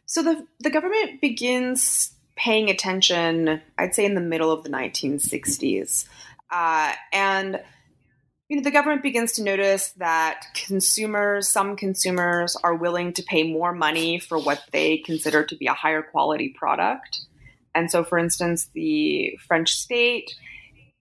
[0.06, 6.06] So the the government begins paying attention, I'd say, in the middle of the 1960s,
[6.50, 7.62] uh, and
[8.48, 13.44] you know, the government begins to notice that consumers, some consumers, are willing to pay
[13.44, 17.22] more money for what they consider to be a higher quality product.
[17.76, 20.34] And so, for instance, the French state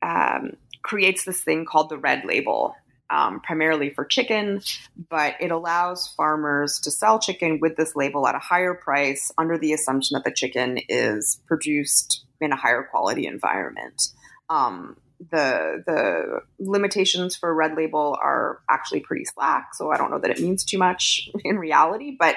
[0.02, 2.74] um, creates this thing called the red label,
[3.10, 4.60] um, primarily for chicken,
[5.08, 9.58] but it allows farmers to sell chicken with this label at a higher price under
[9.58, 14.08] the assumption that the chicken is produced in a higher quality environment.
[14.48, 14.96] Um,
[15.30, 20.30] the the limitations for red label are actually pretty slack so i don't know that
[20.30, 22.36] it means too much in reality but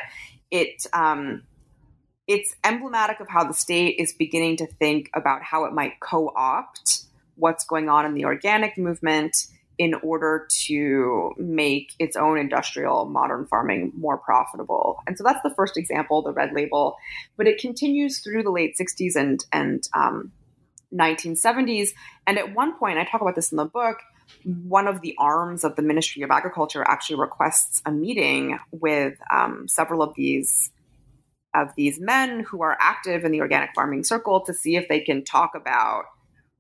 [0.50, 1.44] it um,
[2.28, 7.04] it's emblematic of how the state is beginning to think about how it might co-opt
[7.42, 9.36] what's going on in the organic movement
[9.78, 15.00] in order to make its own industrial modern farming more profitable.
[15.08, 16.98] And so that's the first example, the red label.
[17.36, 20.32] But it continues through the late 60s and and um,
[20.94, 21.90] 1970s.
[22.28, 23.98] And at one point, I talk about this in the book,
[24.44, 29.68] one of the arms of the Ministry of Agriculture actually requests a meeting with um,
[29.68, 30.72] several of these
[31.54, 35.02] of these men who are active in the organic farming circle to see if they
[35.02, 36.06] can talk about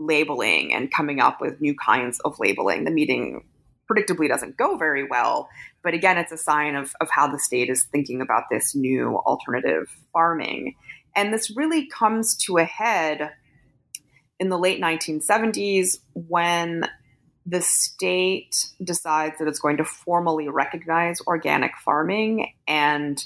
[0.06, 2.84] labeling and coming up with new kinds of labeling.
[2.84, 3.45] The meeting
[3.91, 5.49] predictably doesn't go very well,
[5.84, 9.18] but again, it's a sign of, of how the state is thinking about this new
[9.18, 10.76] alternative farming.
[11.16, 13.32] And this really comes to a head
[14.39, 16.88] in the late 1970s when
[17.45, 23.24] the state decides that it's going to formally recognize organic farming and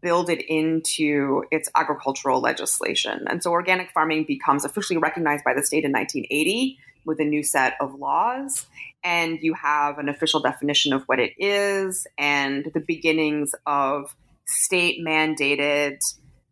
[0.00, 3.26] build it into its agricultural legislation.
[3.28, 7.42] And so organic farming becomes officially recognized by the state in 1980 with a new
[7.42, 8.66] set of laws.
[9.04, 14.14] And you have an official definition of what it is and the beginnings of
[14.46, 15.98] state mandated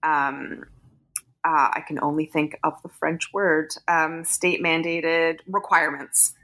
[0.03, 0.65] um,
[1.45, 6.35] uh, I can only think of the French word, um, state mandated requirements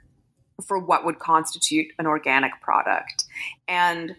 [0.67, 3.25] for what would constitute an organic product.
[3.69, 4.17] And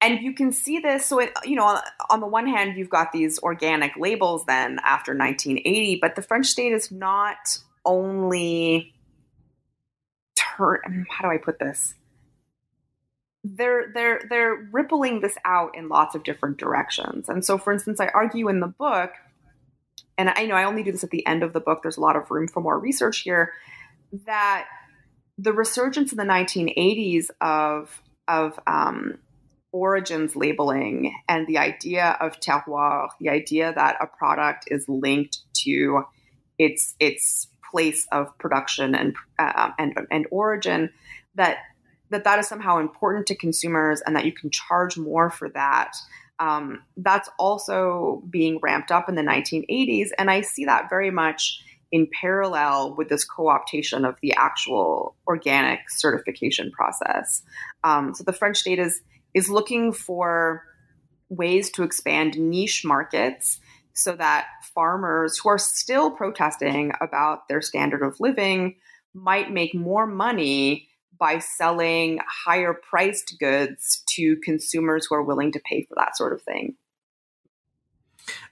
[0.00, 1.78] and you can see this so it, you know
[2.10, 6.46] on, the one hand you've got these organic labels then after 1980 but the french
[6.46, 8.94] state is not only
[10.36, 11.94] how do i put this
[13.42, 17.28] they're they're they're rippling this out in lots of different directions.
[17.28, 19.12] And so for instance, I argue in the book
[20.18, 22.00] and I know I only do this at the end of the book, there's a
[22.00, 23.52] lot of room for more research here
[24.26, 24.66] that
[25.38, 29.18] the resurgence in the 1980s of of um,
[29.72, 36.04] origins labeling and the idea of terroir, the idea that a product is linked to
[36.58, 40.90] its its place of production and uh, and and origin,
[41.34, 41.58] that
[42.10, 45.92] that that is somehow important to consumers and that you can charge more for that.
[46.38, 50.08] Um, that's also being ramped up in the 1980s.
[50.16, 51.62] And I see that very much
[51.92, 57.42] in parallel with this co optation of the actual organic certification process.
[57.84, 59.02] Um, so the French state is,
[59.34, 60.64] is looking for
[61.28, 63.60] ways to expand niche markets
[63.92, 68.76] so that farmers who are still protesting about their standard of living
[69.14, 70.88] might make more money
[71.18, 76.32] by selling higher priced goods to consumers who are willing to pay for that sort
[76.32, 76.74] of thing.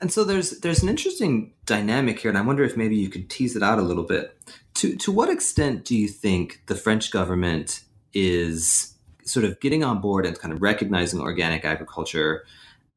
[0.00, 3.30] And so there's there's an interesting dynamic here, and I wonder if maybe you could
[3.30, 4.36] tease it out a little bit.
[4.74, 7.82] To to what extent do you think the French government
[8.12, 8.94] is
[9.28, 12.44] sort of getting on board and kind of recognizing organic agriculture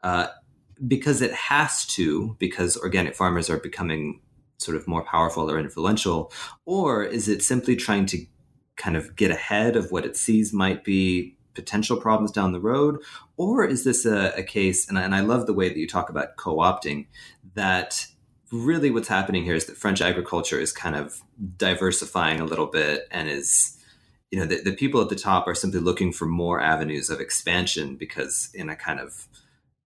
[0.03, 0.27] uh,
[0.87, 4.21] because it has to, because organic farmers are becoming
[4.57, 6.31] sort of more powerful or influential,
[6.65, 8.25] or is it simply trying to
[8.77, 12.99] kind of get ahead of what it sees might be potential problems down the road?
[13.37, 15.87] Or is this a, a case, and I, and I love the way that you
[15.87, 17.07] talk about co opting,
[17.53, 18.07] that
[18.51, 21.21] really what's happening here is that French agriculture is kind of
[21.57, 23.77] diversifying a little bit and is,
[24.31, 27.19] you know, the, the people at the top are simply looking for more avenues of
[27.19, 29.27] expansion because in a kind of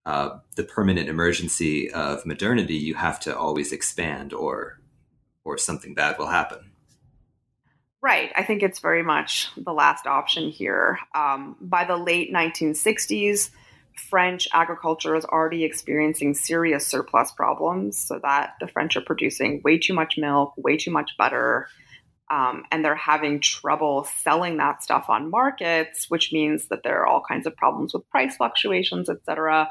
[0.06, 4.80] uh, the permanent emergency of modernity, you have to always expand, or
[5.44, 6.72] or something bad will happen.
[8.02, 8.32] Right.
[8.36, 11.00] I think it's very much the last option here.
[11.16, 13.50] Um, by the late 1960s,
[14.10, 19.80] French agriculture is already experiencing serious surplus problems, so that the French are producing way
[19.80, 21.68] too much milk, way too much butter,
[22.32, 27.08] um, and they're having trouble selling that stuff on markets, which means that there are
[27.08, 29.70] all kinds of problems with price fluctuations, et cetera.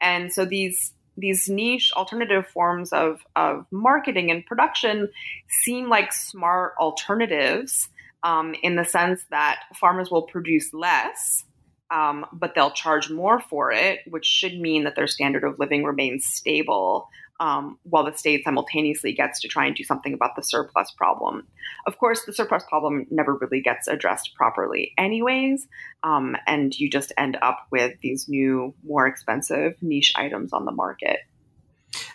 [0.00, 5.08] And so these these niche alternative forms of, of marketing and production
[5.48, 7.90] seem like smart alternatives
[8.22, 11.44] um, in the sense that farmers will produce less,
[11.90, 15.84] um, but they'll charge more for it, which should mean that their standard of living
[15.84, 17.08] remains stable
[17.40, 21.46] um, while the state simultaneously gets to try and do something about the surplus problem.
[21.86, 25.66] Of course, the surplus problem never really gets addressed properly, anyways,
[26.02, 30.72] um, and you just end up with these new, more expensive niche items on the
[30.72, 31.20] market.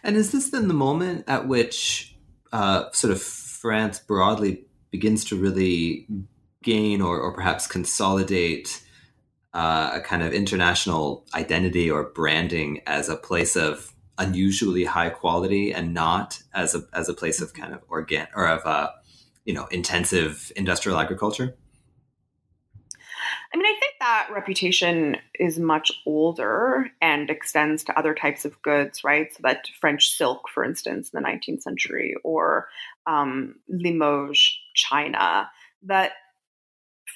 [0.04, 2.16] And is this then the moment at which
[2.54, 6.08] uh, sort of France broadly begins to really
[6.62, 8.82] gain or, or perhaps consolidate
[9.54, 15.74] uh, a kind of international identity or branding as a place of unusually high quality
[15.74, 18.90] and not as a as a place of kind of organ or of uh,
[19.44, 21.56] you know intensive industrial agriculture?
[23.54, 28.62] I mean, I think that reputation is much older and extends to other types of
[28.62, 29.34] goods, right?
[29.34, 32.68] So that French silk, for instance, in the 19th century, or
[33.08, 35.50] um, Limoges, China,
[35.84, 36.14] that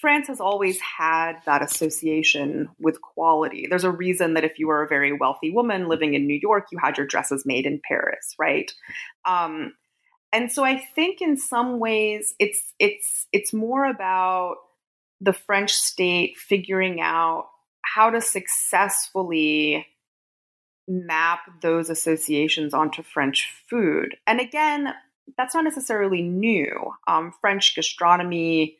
[0.02, 3.68] France has always had that association with quality.
[3.70, 6.68] There's a reason that if you were a very wealthy woman living in New York,
[6.72, 8.72] you had your dresses made in Paris, right?
[9.26, 9.74] Um,
[10.32, 14.58] and so I think in some ways it's it's it's more about
[15.20, 17.48] the French state figuring out
[17.82, 19.86] how to successfully
[20.88, 24.16] map those associations onto French food.
[24.26, 24.94] And again,
[25.38, 26.94] that's not necessarily new.
[27.08, 28.78] Um, French gastronomy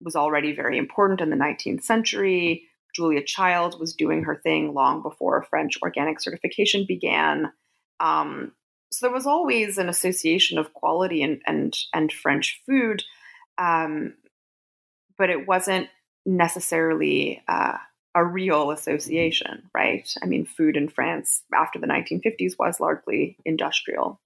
[0.00, 2.64] was already very important in the 19th century.
[2.94, 7.52] Julia Child was doing her thing long before French organic certification began.
[8.00, 8.52] Um,
[8.90, 13.02] so there was always an association of quality and and, and French food,
[13.58, 14.14] um,
[15.18, 15.88] but it wasn't
[16.24, 17.76] necessarily uh,
[18.14, 20.12] a real association, right?
[20.22, 24.20] I mean, food in France after the 1950s was largely industrial.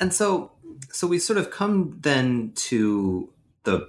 [0.00, 0.52] And so,
[0.90, 3.32] so we sort of come then to
[3.64, 3.88] the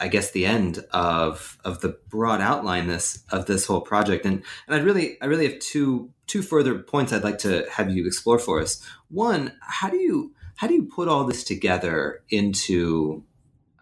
[0.00, 4.26] I guess the end of of the broad outline this of this whole project.
[4.26, 7.90] And and I really I really have two two further points I'd like to have
[7.90, 8.82] you explore for us.
[9.08, 13.24] One, how do you how do you put all this together into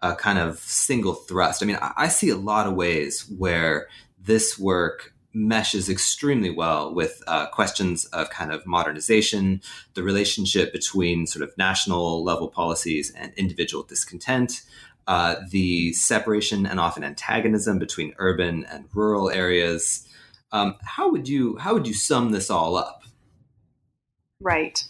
[0.01, 1.63] a kind of single thrust?
[1.63, 3.87] I mean, I, I see a lot of ways where
[4.19, 9.61] this work meshes extremely well with uh, questions of kind of modernization,
[9.93, 14.61] the relationship between sort of national level policies and individual discontent,
[15.07, 20.07] uh, the separation and often antagonism between urban and rural areas.
[20.51, 23.03] Um, how would you how would you sum this all up?
[24.39, 24.83] Right.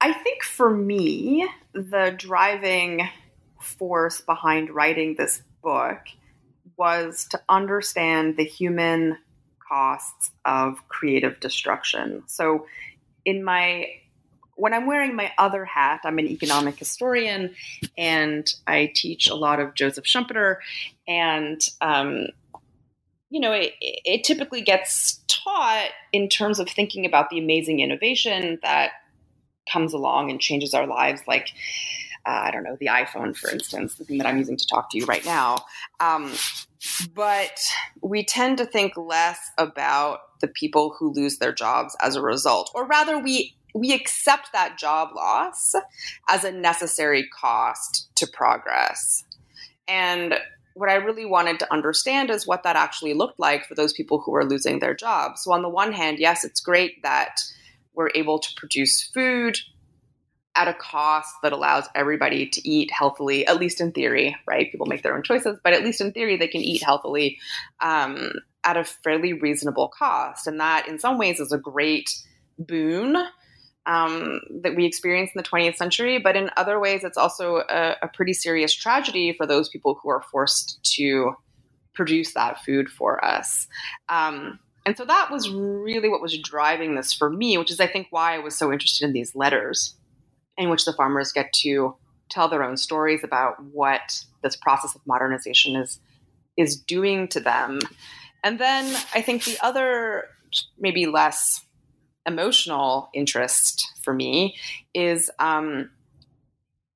[0.00, 3.08] I think for me, the driving
[3.60, 5.98] force behind writing this book
[6.76, 9.18] was to understand the human
[9.66, 12.22] costs of creative destruction.
[12.26, 12.66] So,
[13.24, 13.88] in my
[14.56, 17.54] when I'm wearing my other hat, I'm an economic historian
[17.96, 20.56] and I teach a lot of Joseph Schumpeter.
[21.06, 22.28] And, um,
[23.30, 28.58] you know, it, it typically gets taught in terms of thinking about the amazing innovation
[28.62, 28.92] that
[29.70, 31.50] comes along and changes our lives, like,
[32.24, 34.90] uh, I don't know, the iPhone, for instance, the thing that I'm using to talk
[34.90, 35.58] to you right now.
[36.00, 36.32] Um,
[37.14, 37.58] but
[38.00, 42.70] we tend to think less about the people who lose their jobs as a result,
[42.74, 45.74] or rather, we we accept that job loss
[46.28, 49.24] as a necessary cost to progress.
[49.86, 50.34] And
[50.74, 54.20] what I really wanted to understand is what that actually looked like for those people
[54.20, 55.42] who are losing their jobs.
[55.42, 57.40] So, on the one hand, yes, it's great that
[57.94, 59.58] we're able to produce food
[60.54, 64.72] at a cost that allows everybody to eat healthily, at least in theory, right?
[64.72, 67.38] People make their own choices, but at least in theory, they can eat healthily
[67.82, 68.32] um,
[68.64, 70.46] at a fairly reasonable cost.
[70.46, 72.10] And that, in some ways, is a great
[72.58, 73.16] boon
[73.86, 77.96] um, that we experience in the 20th century, but in other ways, it's also a,
[78.02, 81.34] a, pretty serious tragedy for those people who are forced to
[81.94, 83.68] produce that food for us.
[84.08, 87.86] Um, and so that was really what was driving this for me, which is, I
[87.86, 89.94] think, why I was so interested in these letters,
[90.58, 91.96] in which the farmers get to
[92.28, 96.00] tell their own stories about what this process of modernization is
[96.56, 97.80] is doing to them.
[98.42, 100.24] And then I think the other
[100.78, 101.65] maybe less
[102.26, 104.56] emotional interest for me
[104.94, 105.90] is um,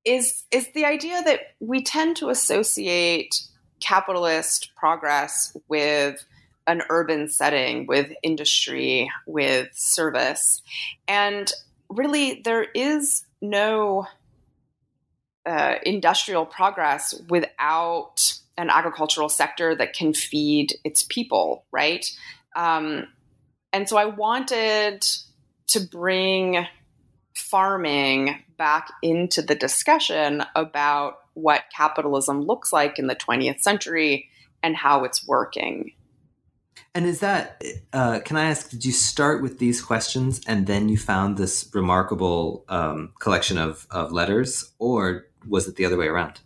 [0.04, 3.42] is is the idea that we tend to associate
[3.80, 6.24] capitalist progress with
[6.66, 10.62] an urban setting, with industry, with service,
[11.08, 11.52] and
[11.88, 14.06] really there is no
[15.46, 22.14] uh, industrial progress without an agricultural sector that can feed its people, right?
[22.54, 23.08] Um,
[23.72, 25.06] and so I wanted
[25.68, 26.66] to bring
[27.34, 34.28] farming back into the discussion about what capitalism looks like in the 20th century
[34.62, 35.92] and how it's working.
[36.94, 40.88] And is that, uh, can I ask, did you start with these questions and then
[40.88, 46.08] you found this remarkable um, collection of, of letters, or was it the other way
[46.08, 46.40] around?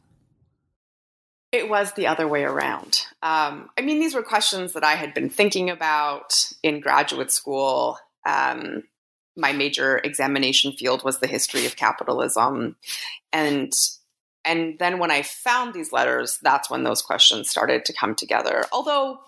[1.55, 3.07] It was the other way around.
[3.23, 7.97] Um, I mean, these were questions that I had been thinking about in graduate school.
[8.27, 8.83] Um,
[9.37, 12.75] my major examination field was the history of capitalism,
[13.33, 13.73] and
[14.45, 18.65] and then when I found these letters, that's when those questions started to come together.
[18.73, 19.21] Although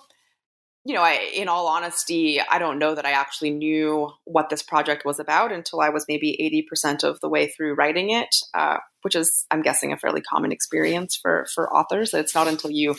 [0.86, 4.62] you know, I, in all honesty, I don't know that I actually knew what this
[4.62, 8.76] project was about until I was maybe 80% of the way through writing it, uh,
[9.02, 12.14] which is, I'm guessing, a fairly common experience for, for authors.
[12.14, 12.94] It's not until you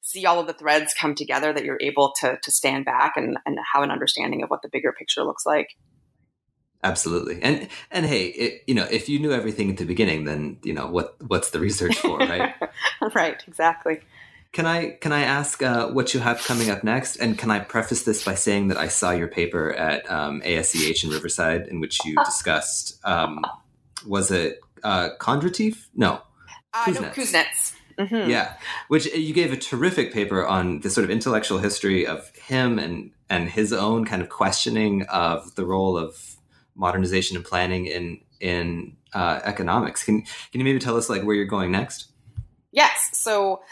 [0.00, 3.36] see all of the threads come together that you're able to, to stand back and,
[3.44, 5.76] and have an understanding of what the bigger picture looks like.
[6.82, 10.58] Absolutely, and and hey, it, you know, if you knew everything at the beginning, then
[10.62, 12.54] you know what what's the research for, right?
[13.14, 14.02] right, exactly.
[14.56, 17.16] Can I can I ask uh, what you have coming up next?
[17.16, 21.04] And can I preface this by saying that I saw your paper at um, ASEH
[21.04, 23.44] in Riverside, in which you discussed um,
[24.06, 25.10] was it uh?
[25.94, 26.22] No,
[26.72, 27.02] uh, Kuznets.
[27.02, 27.74] No, Kuznets.
[27.98, 28.30] Mm-hmm.
[28.30, 28.54] Yeah,
[28.88, 33.10] which you gave a terrific paper on the sort of intellectual history of him and
[33.28, 36.36] and his own kind of questioning of the role of
[36.74, 40.02] modernization and planning in in uh, economics.
[40.02, 42.10] Can can you maybe tell us like where you're going next?
[42.76, 43.08] Yes.
[43.14, 43.62] So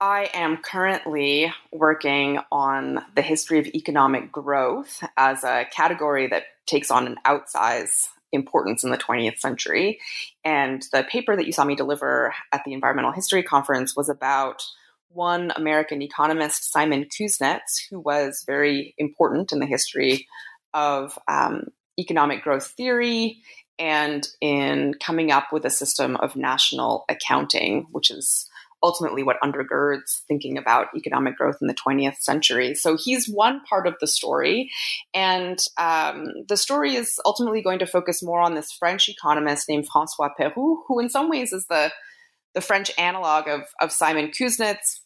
[0.00, 6.88] I am currently working on the history of economic growth as a category that takes
[6.88, 9.98] on an outsize importance in the 20th century.
[10.44, 14.62] And the paper that you saw me deliver at the Environmental History Conference was about
[15.08, 20.28] one American economist, Simon Kuznets, who was very important in the history
[20.72, 21.64] of um,
[21.98, 23.42] economic growth theory
[23.78, 28.48] and in coming up with a system of national accounting, which is
[28.82, 32.74] ultimately what undergirds thinking about economic growth in the 20th century.
[32.74, 34.70] So he's one part of the story.
[35.14, 39.86] And um, the story is ultimately going to focus more on this French economist named
[39.90, 41.92] Francois Perroux, who in some ways is the,
[42.54, 45.00] the French analog of, of Simon Kuznets.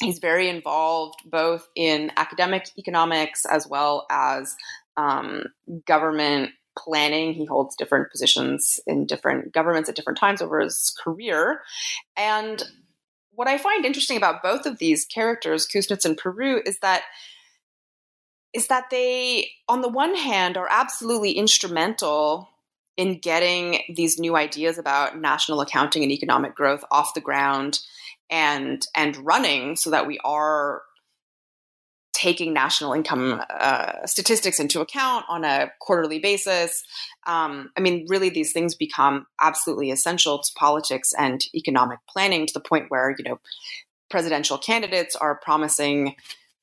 [0.00, 4.56] He's very involved both in academic economics as well as
[4.96, 5.44] um,
[5.86, 7.34] government planning.
[7.34, 11.60] He holds different positions in different governments at different times over his career.
[12.16, 12.62] And
[13.34, 17.02] what I find interesting about both of these characters, Kuznets and Perroux, is that
[18.52, 22.50] is that they, on the one hand, are absolutely instrumental
[22.98, 27.80] in getting these new ideas about national accounting and economic growth off the ground
[28.28, 30.82] and and running so that we are
[32.22, 36.84] taking national income uh, statistics into account on a quarterly basis.
[37.26, 42.52] Um, I mean, really, these things become absolutely essential to politics and economic planning to
[42.54, 43.40] the point where, you know,
[44.08, 46.14] presidential candidates are promising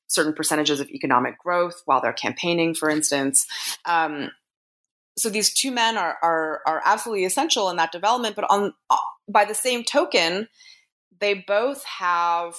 [0.06, 3.46] certain percentages of economic growth while they're campaigning, for instance.
[3.84, 4.30] Um,
[5.18, 8.96] so these two men are, are, are absolutely essential in that development, but on uh,
[9.28, 10.48] by the same token,
[11.20, 12.54] they both have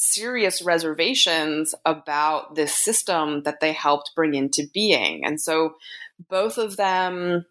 [0.00, 5.26] serious reservations about this system that they helped bring into being.
[5.26, 5.74] And so
[6.30, 7.44] both of them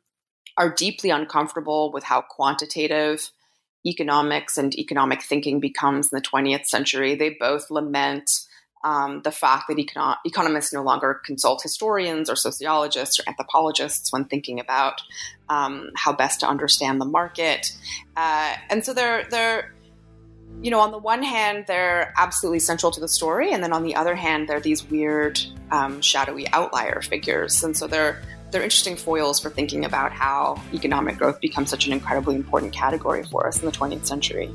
[0.58, 3.30] are deeply uncomfortable with how quantitative
[3.86, 7.14] economics and economic thinking becomes in the 20th century.
[7.14, 8.32] They both lament
[8.84, 14.26] um, the fact that econo- economists no longer consult historians or sociologists or anthropologists when
[14.26, 15.02] thinking about
[15.50, 17.78] um, how best to understand the market.
[18.18, 19.74] Uh, and so they're they're
[20.62, 23.84] you know, on the one hand, they're absolutely central to the story, and then on
[23.84, 25.40] the other hand, they're these weird,
[25.72, 28.22] um, shadowy outlier figures, and so they're
[28.52, 33.24] they're interesting foils for thinking about how economic growth becomes such an incredibly important category
[33.24, 34.52] for us in the 20th century.